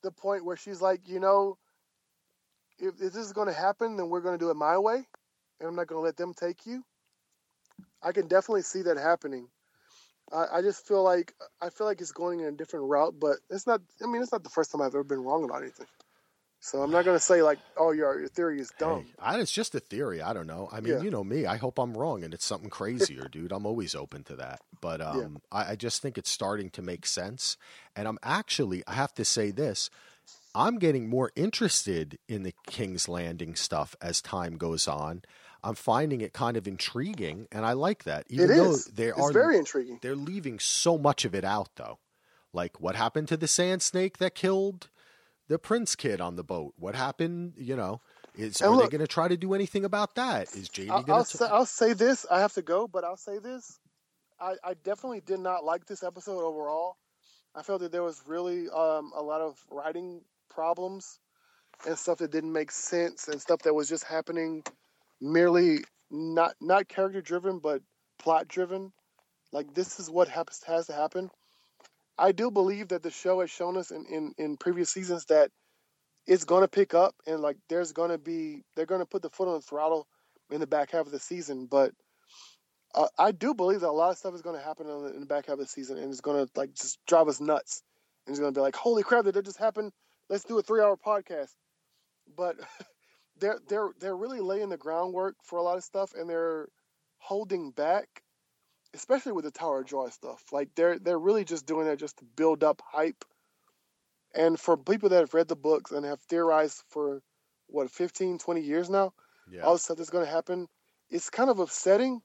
[0.02, 1.58] the point where she's like, you know,
[2.78, 4.96] if, if this is going to happen, then we're going to do it my way,
[5.60, 6.82] and I'm not going to let them take you.
[8.02, 9.48] I can definitely see that happening.
[10.32, 13.36] I, I just feel like I feel like it's going in a different route, but
[13.50, 13.82] it's not.
[14.02, 15.86] I mean, it's not the first time I've ever been wrong about anything.
[16.60, 19.04] So I'm not going to say like, oh, your your theory is dumb.
[19.04, 20.20] Hey, I, it's just a theory.
[20.20, 20.68] I don't know.
[20.72, 21.00] I mean, Yeah.
[21.02, 21.46] you know me.
[21.46, 23.52] I hope I'm wrong and it's something crazier, dude.
[23.52, 24.60] I'm always open to that.
[24.80, 27.56] But um, I, I just think it's starting to make sense.
[27.94, 29.88] And I'm actually, I have to say this.
[30.54, 35.22] I'm getting more interested in the King's Landing stuff as time goes on.
[35.62, 38.26] I'm finding it kind of intriguing, and I like that.
[38.28, 38.84] Even It though is.
[38.86, 39.98] they It's are very intriguing.
[40.02, 41.98] they're leaving so much of it out, though.
[42.52, 44.88] Like what happened to the sand snake that killed
[45.48, 46.74] the prince kid on the boat?
[46.78, 47.54] What happened?
[47.56, 48.00] You know,
[48.34, 50.54] is And are look- they going to try to do anything about that?
[50.54, 51.44] Is Jaime going I'll, to?
[51.46, 52.24] I'll say this.
[52.30, 53.78] I have to go, but I'll say this.
[54.40, 56.96] I, I definitely did not like this episode overall.
[57.54, 61.18] I felt that there was really um, a lot of writing problems
[61.86, 64.62] and stuff that didn't make sense and stuff that was just happening
[65.20, 65.78] merely
[66.10, 67.82] not not character driven but
[68.18, 68.92] plot driven.
[69.52, 71.30] Like this is what happens has to happen.
[72.18, 75.50] I do believe that the show has shown us in, in, in previous seasons that
[76.26, 79.22] it's going to pick up and like there's going to be they're going to put
[79.22, 80.06] the foot on the throttle
[80.50, 81.66] in the back half of the season.
[81.70, 81.92] But
[82.94, 85.14] uh, I do believe that a lot of stuff is going to happen in the,
[85.14, 87.40] in the back half of the season and it's going to like just drive us
[87.40, 87.82] nuts.
[88.26, 89.90] And it's going to be like, holy crap, did that just happen?
[90.28, 91.54] Let's do a three hour podcast.
[92.36, 92.56] But
[93.38, 96.68] they're they're they're really laying the groundwork for a lot of stuff and they're
[97.18, 98.22] holding back
[98.94, 100.42] especially with the Tower of Joy stuff.
[100.52, 103.24] Like they're they're really just doing that just to build up hype.
[104.34, 107.22] And for people that have read the books and have theorized for
[107.66, 109.12] what 15, 20 years now,
[109.50, 109.62] Yeah.
[109.62, 110.68] all the stuff that's going to happen,
[111.10, 112.20] it's kind of upsetting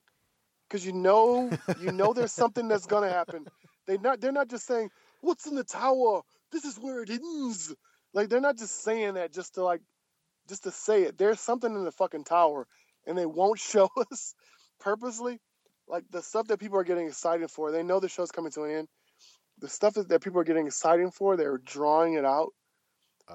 [0.68, 1.50] because you know
[1.80, 3.46] you know there's something that's going to happen.
[3.88, 4.90] They not they're not just saying
[5.22, 6.22] what's in the tower.
[6.52, 7.74] This is where it is.
[8.14, 9.82] Like they're not just saying that just to like
[10.48, 11.18] just to say it.
[11.18, 12.68] There's something in the fucking tower,
[13.08, 14.36] and they won't show us
[14.80, 15.40] purposely
[15.88, 18.64] like the stuff that people are getting excited for, they know the show's coming to
[18.64, 18.88] an end.
[19.60, 22.54] The stuff that, that people are getting excited for, they're drawing it out.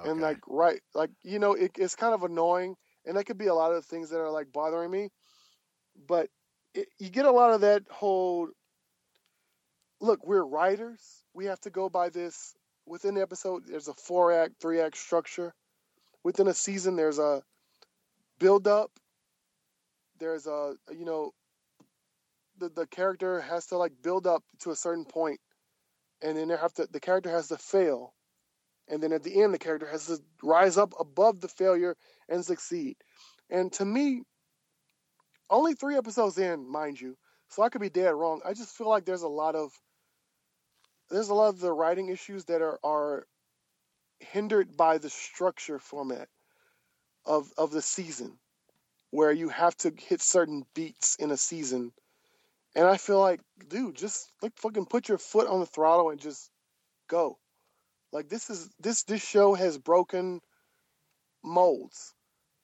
[0.03, 2.75] And like, right, like, you know, it, it's kind of annoying.
[3.05, 5.09] And that could be a lot of things that are like bothering me.
[6.07, 6.29] But
[6.73, 8.49] it, you get a lot of that whole
[9.99, 11.23] look, we're writers.
[11.33, 12.53] We have to go by this.
[12.85, 15.53] Within the episode, there's a four act, three act structure.
[16.23, 17.41] Within a season, there's a
[18.39, 18.91] build up.
[20.19, 21.31] There's a, you know,
[22.59, 25.39] the, the character has to like build up to a certain point
[26.21, 28.13] and then they have to the character has to fail
[28.87, 31.95] and then at the end the character has to rise up above the failure
[32.27, 32.97] and succeed.
[33.49, 34.23] And to me
[35.49, 37.15] only three episodes in mind you
[37.49, 39.71] so i could be dead wrong i just feel like there's a lot of
[41.09, 43.25] there's a lot of the writing issues that are are
[44.19, 46.27] hindered by the structure format
[47.25, 48.37] of of the season
[49.11, 51.91] where you have to hit certain beats in a season
[52.75, 56.19] and I feel like, dude, just like fucking put your foot on the throttle and
[56.19, 56.49] just
[57.07, 57.37] go.
[58.11, 60.41] Like this is this this show has broken
[61.43, 62.13] molds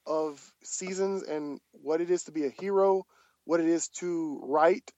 [0.06, 3.06] of seasons and what it is to be a hero,
[3.46, 4.92] what it is to write.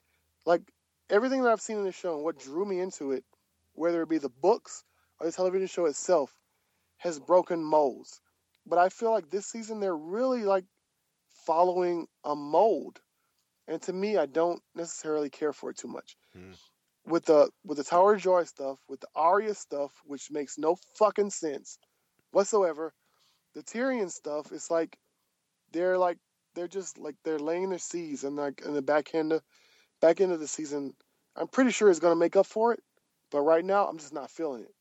[0.45, 0.62] Like
[1.10, 3.24] everything that I've seen in the show and what drew me into it,
[3.74, 4.84] whether it be the books
[5.20, 6.32] or the television show itself,
[6.97, 8.22] has broken molds.
[8.66, 10.66] But I feel like this season they're really like
[11.45, 12.99] following a mold
[13.68, 16.15] and to me, I don't necessarily care for it too much.
[16.34, 16.51] Hmm.
[17.05, 20.78] With the with the Tower of Joy stuff, with the Arya stuff, which makes no
[20.97, 21.78] fucking sense
[22.32, 22.93] whatsoever,
[23.55, 24.97] the Tyrion stuff, it's like
[25.72, 26.18] they're like
[26.55, 29.41] they're just like they're laying their seeds, and like in the back end of
[30.01, 30.93] back end of the season,
[31.36, 32.82] I'm pretty sure it's gonna make up for it.
[33.32, 34.74] But right now, I'm just not feeling it.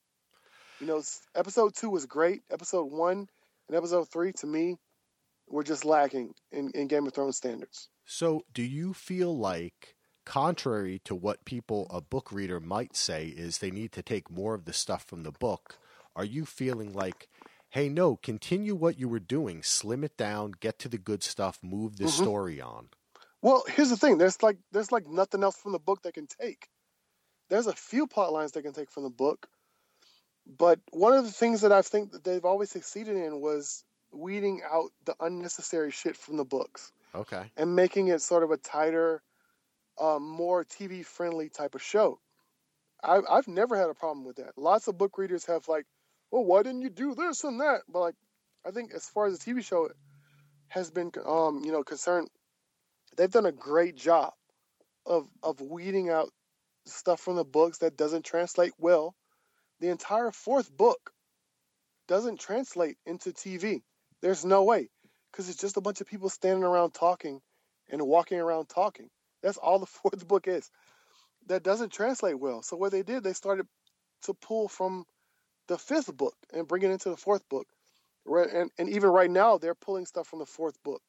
[0.81, 1.03] You know,
[1.35, 2.43] episode two was great.
[2.51, 3.29] Episode one
[3.69, 4.77] and episode three, to me,
[5.49, 7.89] were just lacking in, in Game of Thrones standards.
[8.07, 13.59] So, do you feel like, contrary to what people, a book reader might say, is
[13.59, 15.79] they need to take more of the stuff from the book?
[16.15, 17.29] Are you feeling like,
[17.71, 21.63] hey, no, continue what you were doing, slim it down, get to the good stuff,
[21.63, 22.09] move the Mhm.
[22.09, 22.89] story on?
[23.43, 24.19] Well, here's the thing.
[24.19, 26.69] There's like there's like nothing else from the book they can take.
[27.49, 29.49] There's a few plot lines they can take from the book,
[30.47, 34.63] but one of the things that I think that they've always succeeded in was weeding
[34.65, 37.51] out the unnecessary shit from the books Okay.
[37.57, 39.23] and making it sort of a tighter,
[40.01, 42.21] um, more TV friendly type of show.
[43.03, 44.57] I, I've never had a problem with that.
[44.57, 45.87] Lots of book readers have like,
[46.31, 47.83] well, why didn't you do this and that?
[47.89, 48.15] But like,
[48.67, 49.89] I think as far as the TV show
[50.69, 52.29] has been, um, you know, concerned,
[53.17, 54.33] they've done a great job
[55.07, 56.31] of of weeding out
[56.87, 59.15] stuff from the books that doesn't translate well.
[59.81, 61.13] The entire fourth book
[62.09, 63.83] doesn't translate into TV.
[64.23, 64.89] There's no way
[65.37, 67.43] because it's just a bunch of people standing around talking
[67.91, 69.11] and walking around talking.
[69.43, 70.71] That's all the fourth book is.
[71.49, 72.63] That doesn't translate well.
[72.63, 73.67] So what they did, they started
[74.23, 75.05] to pull from
[75.69, 77.67] the fifth book and bring it into the fourth book.
[78.27, 81.03] And, and even right now, they're pulling stuff from the fourth book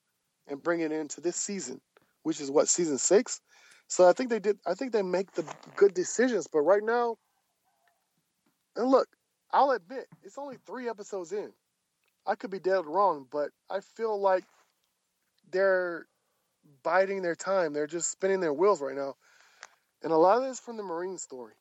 [0.47, 1.79] and bringing it into this season,
[2.23, 3.39] which is what season six.
[3.87, 4.59] So I think they did.
[4.67, 5.45] I think they make the
[5.77, 6.47] good decisions.
[6.51, 7.15] But right now,
[8.75, 9.07] and look,
[9.51, 11.51] I'll admit it's only three episodes in.
[12.27, 14.43] I could be dead wrong, but I feel like
[15.51, 16.05] they're
[16.83, 17.73] biding their time.
[17.73, 19.15] They're just spinning their wheels right now.
[20.03, 21.53] And a lot of this from the Meereen story.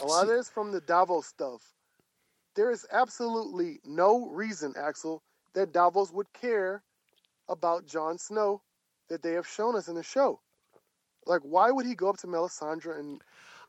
[0.00, 1.62] A lot of this from the Davos stuff.
[2.54, 5.22] There is absolutely no reason, Axel,
[5.54, 6.82] that Davos would care
[7.48, 8.62] about Jon Snow
[9.08, 10.40] that they have shown us in the show.
[11.26, 13.20] Like, why would he go up to Melisandre and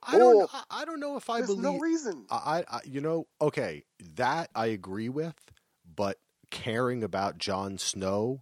[0.03, 0.36] I don't.
[0.36, 1.80] Oh, know, I, don't know if I believe there's believe.
[1.80, 2.26] no reason.
[2.30, 3.84] I, I, you know, okay,
[4.15, 5.36] that I agree with,
[5.95, 6.17] but
[6.49, 8.41] caring about Jon Snow,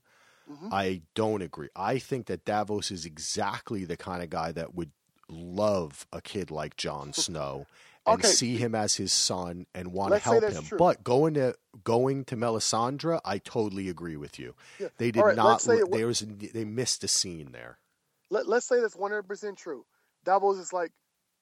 [0.50, 0.70] Mhm.
[0.72, 1.70] I don't agree.
[1.76, 4.92] I think that Davos is exactly the kind of guy that would
[5.28, 7.68] love a kid like Jon Snow.
[8.08, 8.30] and Okay.
[8.30, 10.64] see him as his son and want to Let's say help him.
[10.64, 10.78] true.
[10.80, 14.56] But going to going to Melisandre, I totally agree with you.
[14.80, 14.88] Yeah.
[14.98, 15.46] They did right, not.
[15.46, 17.78] let's say it there was they missed a scene there.
[18.32, 19.86] Let, let's say that's 100% true.
[20.24, 20.92] Davos is like,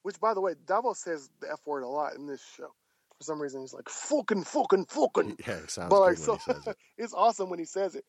[0.02, 2.74] which by the way, Davos says the F word a lot in this show.
[3.18, 5.36] For some reason, he's like, fucking, fucking, fucking.
[5.46, 6.76] Yeah, it sounds But like, so it.
[6.98, 8.04] it's awesome when he says it.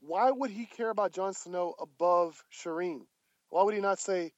[0.00, 3.00] Why would he care about Jon Snow above Shireen?
[3.50, 4.32] Why would he not say,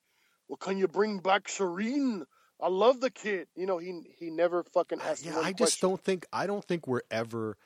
[0.49, 2.23] well, can you bring back Shireen?
[2.61, 3.49] I love the kid.
[3.55, 6.65] You know, he he never fucking asked Yeah, one I just don't think I don't
[6.65, 7.57] think we're ever.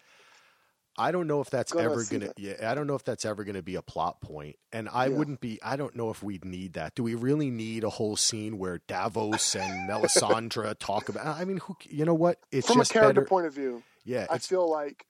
[0.98, 2.26] I don't know if that's Gonna ever gonna.
[2.26, 2.38] that.
[2.38, 5.16] Yeah, I don't know if that's ever gonna be a plot point, and I Yeah.
[5.16, 5.58] wouldn't be.
[5.62, 6.94] I don't know if we'd need that.
[6.94, 11.26] Do we really need a whole scene where Davos and Melisandre talk about?
[11.26, 11.76] I mean, who?
[11.88, 12.38] You know what?
[12.50, 13.26] It's From a character better.
[13.26, 15.06] point of view, yeah, I feel like,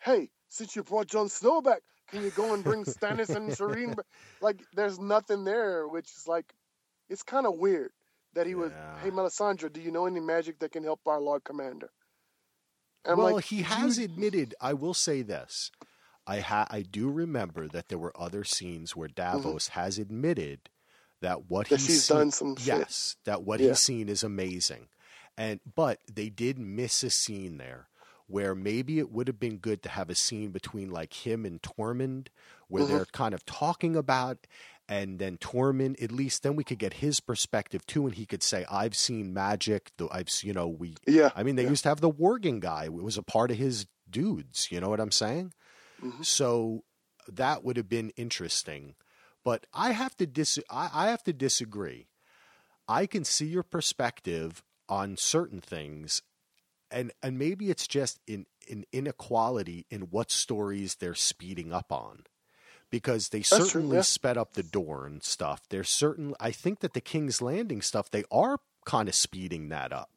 [0.00, 3.96] hey, since you brought Jon Snow back, can you go and bring Stannis and Shireen
[3.96, 4.06] back?
[4.40, 6.52] Like, there's nothing there, which is like,
[7.08, 7.92] it's kind of weird
[8.34, 8.98] that he would, Yeah.
[9.04, 11.90] hey, Melisandre, do you know any magic that can help our Lord Commander?
[13.04, 14.54] And well, like, he "You- has admitted.
[14.60, 15.70] I will say this:
[16.26, 20.68] I ha- I do remember that there were other scenes where Davos has admitted
[21.20, 21.74] that what Mm-hmm.
[21.74, 22.66] That he's she's seen, done some shit.
[22.66, 23.68] yes, that what Yeah.
[23.70, 24.88] he's seen is amazing,
[25.36, 27.88] and but they did miss a scene there
[28.28, 31.60] where maybe it would have been good to have a scene between like him and
[31.60, 32.28] Tormund
[32.68, 32.94] where Mm-hmm.
[32.94, 34.46] they're kind of talking about.
[34.92, 38.42] And then Tormund, at least then we could get his perspective too, and he could
[38.42, 39.90] say, "I've seen magic.
[39.96, 41.30] The I've, you know, we Yeah.
[41.34, 41.70] I mean, they yeah.
[41.70, 42.84] used to have the Worgen guy.
[42.84, 44.70] It was a part of his dudes.
[44.70, 45.54] You know what I'm saying?
[46.04, 46.22] Mm-hmm.
[46.22, 46.84] So
[47.26, 48.94] that would have been interesting.
[49.42, 50.58] But I have to dis.
[50.68, 52.08] I, I have to disagree.
[52.86, 56.20] I can see your perspective on certain things,
[56.90, 62.24] and and maybe it's just in an inequality in what stories they're speeding up on.
[62.92, 64.02] Because they true, certainly yeah.
[64.02, 65.62] sped up the door and stuff.
[65.70, 66.34] There's certain.
[66.38, 70.10] I think that the King's Landing stuff they are kind of speeding that up.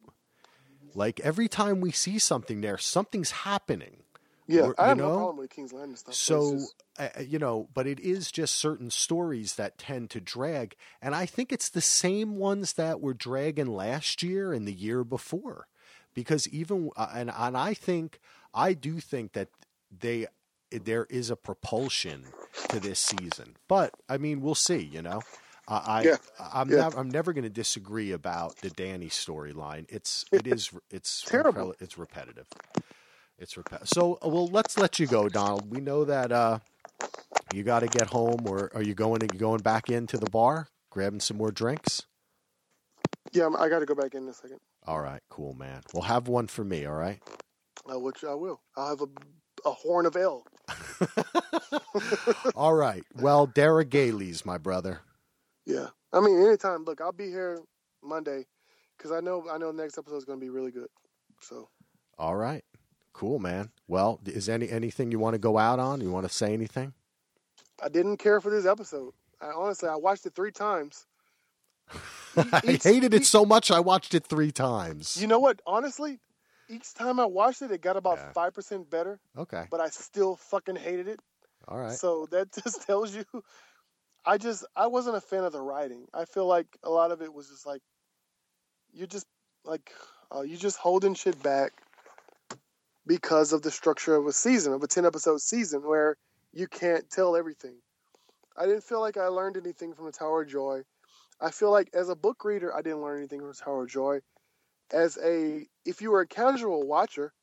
[0.94, 4.04] Like every time we see something there, something's happening.
[4.48, 5.08] Yeah, Or- I you have know?
[5.10, 6.14] no problem with King's Landing stuff.
[6.14, 10.76] So, just- uh, you know, but it is just certain stories that tend to drag.
[11.02, 15.04] And I think it's the same ones that were dragging last year and the year
[15.04, 15.68] before.
[16.14, 18.20] Because even, uh, and, and I think,
[18.54, 19.50] I do think that
[19.92, 20.28] they,
[20.80, 22.24] there is a propulsion
[22.70, 23.56] to this season.
[23.68, 25.22] But, I mean, we'll see, you know.
[25.68, 26.18] Uh, I, Yeah,
[26.54, 26.90] I'm, yeah.
[26.96, 29.86] I'm never going to disagree about the Dany storyline.
[29.90, 31.72] It's, it is, it's Terrible.
[31.74, 32.48] incredi- It's repetitive.
[33.40, 33.90] It's repetitive.
[33.90, 35.72] So, uh, well, let's let you go, Donald.
[35.72, 36.60] We know that uh,
[37.54, 39.22] you got to get home, or are you going?
[39.24, 42.04] Are you going back into the bar, grabbing some more drinks?
[43.34, 44.60] yeah, I got to go back in, in a second.
[44.88, 45.82] All right, cool, man.
[45.94, 46.86] Well, have one for me.
[46.86, 47.20] All right.
[47.92, 48.62] Uh, which I will.
[48.78, 49.08] I'll have a,
[49.66, 50.46] a horn of ale.
[52.56, 53.04] all right.
[53.20, 55.02] Well, Derek Gailey's my brother.
[55.66, 56.84] Yeah, I mean, anytime.
[56.86, 57.60] Look, I'll be here
[58.04, 58.46] Monday
[58.98, 60.90] because I know I know the next episode is going to be really good.
[61.42, 61.70] So
[62.18, 62.64] All right.
[63.14, 63.72] Cool, man.
[63.88, 66.02] Well, is any anything you want to go out on?
[66.02, 66.94] You want to say anything?
[67.82, 69.14] I didn't care for this episode.
[69.42, 71.06] I honestly, I watched it three times.
[72.38, 73.72] I hated it so much.
[73.72, 75.18] I watched it three times.
[75.20, 75.62] You know what?
[75.66, 76.20] Honestly,
[76.70, 78.32] each time I watched it, it got about Yeah.
[78.34, 79.66] five percent better, Okay.
[79.70, 81.20] but I still fucking hated it.
[81.68, 81.92] All right.
[81.92, 83.26] So that just tells you,
[84.26, 86.08] I just I wasn't a fan of the writing.
[86.14, 87.82] I feel like a lot of it was just like,
[88.94, 89.28] you're just
[89.64, 89.92] like,
[90.36, 91.74] uh, you just holding shit back
[93.08, 96.18] because of the structure of a season of a ten episode season where
[96.54, 97.76] you can't tell everything.
[98.58, 100.84] I didn't feel like I learned anything from the Tower of Joy.
[101.42, 103.90] I feel like as a book reader, I didn't learn anything from the Tower of
[103.90, 104.20] Joy.
[104.92, 107.34] As a, if you were a casual watcher,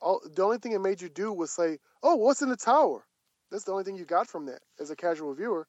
[0.00, 3.04] all, the only thing it made you do was say, "Oh, what's in the tower?"
[3.50, 5.66] That's the only thing you got from that as a casual viewer.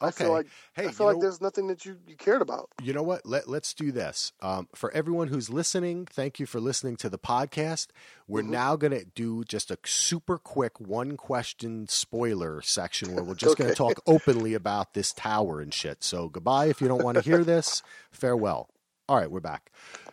[0.00, 0.24] I Okay.
[0.24, 2.68] feel like Hey, I feel like know- there's nothing that you, you cared about.
[2.82, 3.24] you know what?
[3.24, 4.32] Let, let's do this.
[4.40, 7.88] Um, for everyone who's listening, thank you for listening to the podcast.
[8.26, 13.34] We're now going to do just a super quick one question spoiler section where we're
[13.46, 16.02] just going to talk openly about this tower and shit.
[16.02, 17.82] So goodbye if you don't want to hear this.
[18.10, 18.68] Farewell.
[19.08, 19.70] All right, we're back.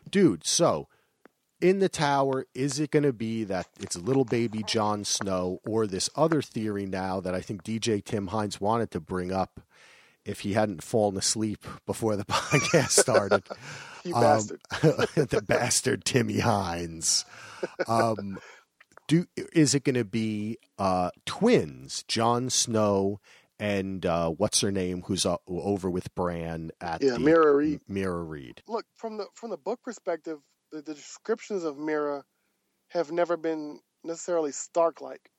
[0.10, 0.88] Dude, so
[1.62, 5.86] in the tower, is it going to be that it's little baby Jon Snow or
[5.86, 9.62] this other theory now that I think DJ Tim Hines wanted to bring up
[10.26, 13.44] if he hadn't fallen asleep before the podcast started?
[14.06, 14.62] You Um, bastard.
[14.82, 17.26] the bastard Timmy Hines.
[17.86, 18.40] Um,
[19.10, 23.20] do is it going to be uh, twins, Jon Snow
[23.60, 27.82] and uh, what's her name, who's uh, over with Bran at Yeah, the Meera Reed.
[27.90, 28.64] Meera Reed.
[28.68, 30.40] Look from the from the book perspective,
[30.72, 32.24] the, the descriptions of Meera
[32.90, 35.30] have never been necessarily Stark like.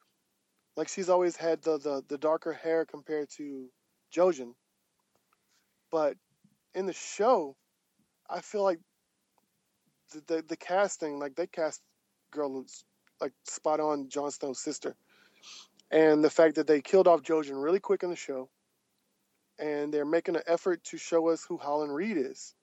[0.76, 3.68] Like she's always had the, the, the darker hair compared to
[4.14, 4.52] Jojen.
[5.90, 6.16] But
[6.74, 7.56] in the show,
[8.28, 8.78] I feel like
[10.12, 11.80] the, the the casting, like they cast
[12.32, 12.64] girl
[13.20, 14.96] like spot on Jon Snow's sister,
[15.90, 18.48] and the fact that they killed off Jojen really quick in the show,
[19.58, 22.54] and they're making an effort to show us who Howland Reed is.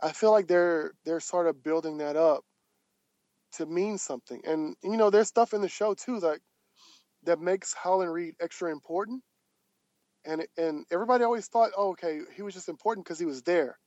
[0.00, 2.44] I feel like they're they're sort of building that up
[3.52, 6.40] to mean something, and you know, there's stuff in the show too that
[7.24, 9.22] that makes Howland Reed extra important,
[10.24, 13.78] and and everybody always thought, oh, okay, he was just important because he was there,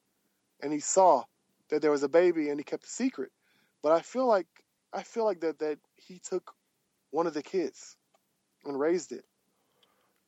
[0.62, 1.24] and he saw
[1.70, 3.32] that there was a baby and he kept the secret.
[3.82, 4.48] But I feel like
[4.94, 6.52] I feel like that that he took
[7.10, 7.98] one of the kids
[8.66, 9.26] and raised it.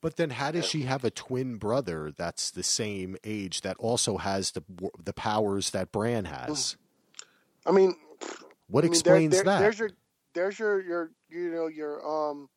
[0.02, 4.18] But then, how does she have a twin brother that's the same age that also
[4.18, 4.64] has the
[5.04, 6.78] the powers that Bran has?
[7.66, 7.96] I mean,
[8.68, 9.60] What I mean, there- explains there- that?
[9.60, 9.90] There's your
[10.36, 12.50] there's your your you know your um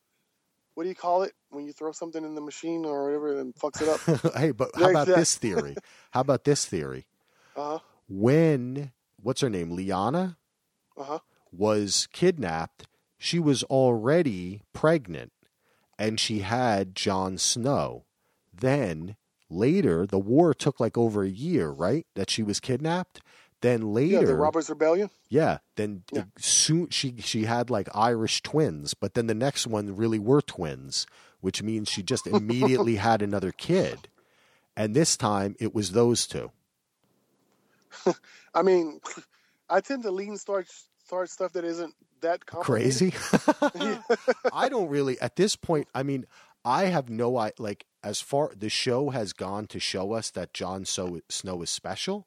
[0.74, 3.54] what do you call it when you throw something in the machine or whatever and
[3.54, 4.34] fucks it up?
[4.36, 5.74] hey, but how about this theory?
[6.10, 7.06] How about this theory?
[7.56, 7.78] Uh huh.
[8.08, 8.92] When
[9.22, 10.36] what's her name, Lyanna,
[10.98, 11.18] Uh huh.
[11.50, 12.86] was kidnapped,
[13.16, 15.32] she was already pregnant,
[15.98, 18.04] and she had Jon Snow.
[18.54, 19.16] Then
[19.50, 22.06] later, the war took like over a year, right?
[22.14, 23.20] That she was kidnapped.
[23.60, 25.10] Then later, Yeah, the Robert's Rebellion.
[25.28, 26.24] Yeah, then Yeah.
[26.38, 31.06] soon she she had like Irish twins, but then the next one really were twins,
[31.40, 34.08] which means she just immediately had another kid.
[34.76, 36.52] And this time it was those two.
[38.54, 39.00] I mean,
[39.68, 42.46] I tend to lean towards towards stuff that isn't that.
[42.46, 43.12] Crazy.
[44.52, 46.26] I don't really at this point, I mean,
[46.64, 50.50] I have no I like as far the show has gone to show us that
[50.84, 52.26] so, Snow is special.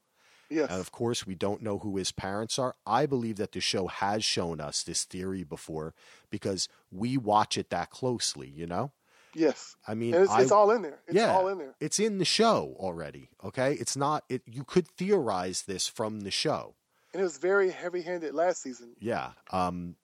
[0.50, 0.70] Yes.
[0.70, 2.76] And of course, we don't know who his parents are.
[2.86, 5.94] I believe that the show has shown us this theory before
[6.30, 8.92] because we watch it that closely, you know?
[9.34, 9.76] yes.
[9.88, 11.00] I mean, it's, I, it's all in there.
[11.08, 11.76] It's yeah, all in there.
[11.80, 13.74] It's in the show already, okay?
[13.74, 16.76] It's not it you could theorize this from the show.
[17.14, 18.96] And it was very heavy-handed last season.
[19.00, 19.32] Yeah.
[19.52, 19.96] Um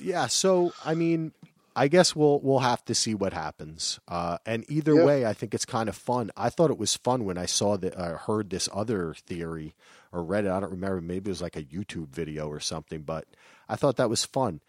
[0.00, 1.32] yeah, so I mean,
[1.74, 4.00] I guess we'll we'll have to see what happens.
[4.08, 5.04] Uh and either Yeah.
[5.04, 6.30] way, I think it's kind of fun.
[6.36, 9.74] I thought it was fun when I saw that uh, heard this other theory
[10.12, 10.50] or read it.
[10.50, 13.26] I don't remember, maybe it was like a YouTube video or something, but
[13.68, 14.60] I thought that was fun.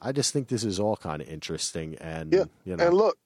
[0.00, 2.44] I just think this is all kind of interesting and Yeah.
[2.64, 2.86] you know.
[2.86, 3.16] And look,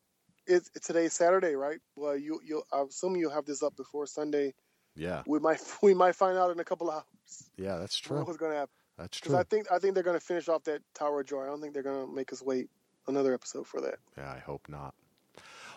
[0.47, 1.79] it's, it's today's Saturday, right?
[1.97, 4.55] Well, you you I assume you'll have this up before Sunday.
[4.99, 5.23] Yeah.
[5.27, 8.19] We might we might find out in a couple of hours Yeah, that's I don't
[8.19, 8.27] know true.
[8.27, 8.73] what's going to happen.
[8.99, 9.37] That's true.
[9.37, 11.45] I think I think they're going to finish off that Tower of Joy.
[11.45, 12.69] I don't think they're going to make us wait
[13.07, 13.97] another episode for that.
[14.17, 14.95] Yeah, I hope not.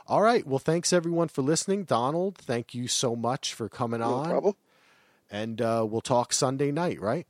[0.07, 0.45] All right.
[0.45, 1.83] Well, thanks everyone for listening.
[1.83, 4.29] Donald, thank you so much for coming No on.
[4.29, 4.55] problem.
[5.29, 7.27] And uh, we'll talk Sunday night, right?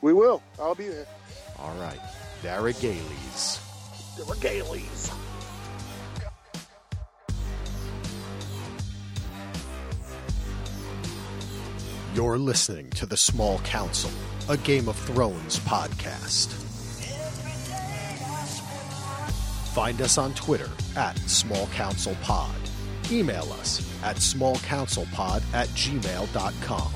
[0.00, 0.42] We will.
[0.58, 1.06] I'll be there.
[1.58, 2.00] All right.
[2.42, 3.60] Dara Gailey's.
[12.16, 14.10] You're listening to The Small Council,
[14.48, 16.50] a Game of Thrones podcast.
[19.74, 22.56] Find us on Twitter at Small Council Pod.
[23.10, 26.92] Email us at smallcouncilpod at gmail.com.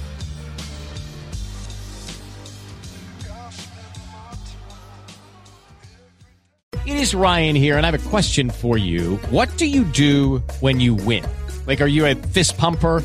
[6.86, 9.16] It is Ryan here, and I have a question for you.
[9.28, 11.26] What do you do when you win?
[11.66, 13.04] Like, are you a fist pumper,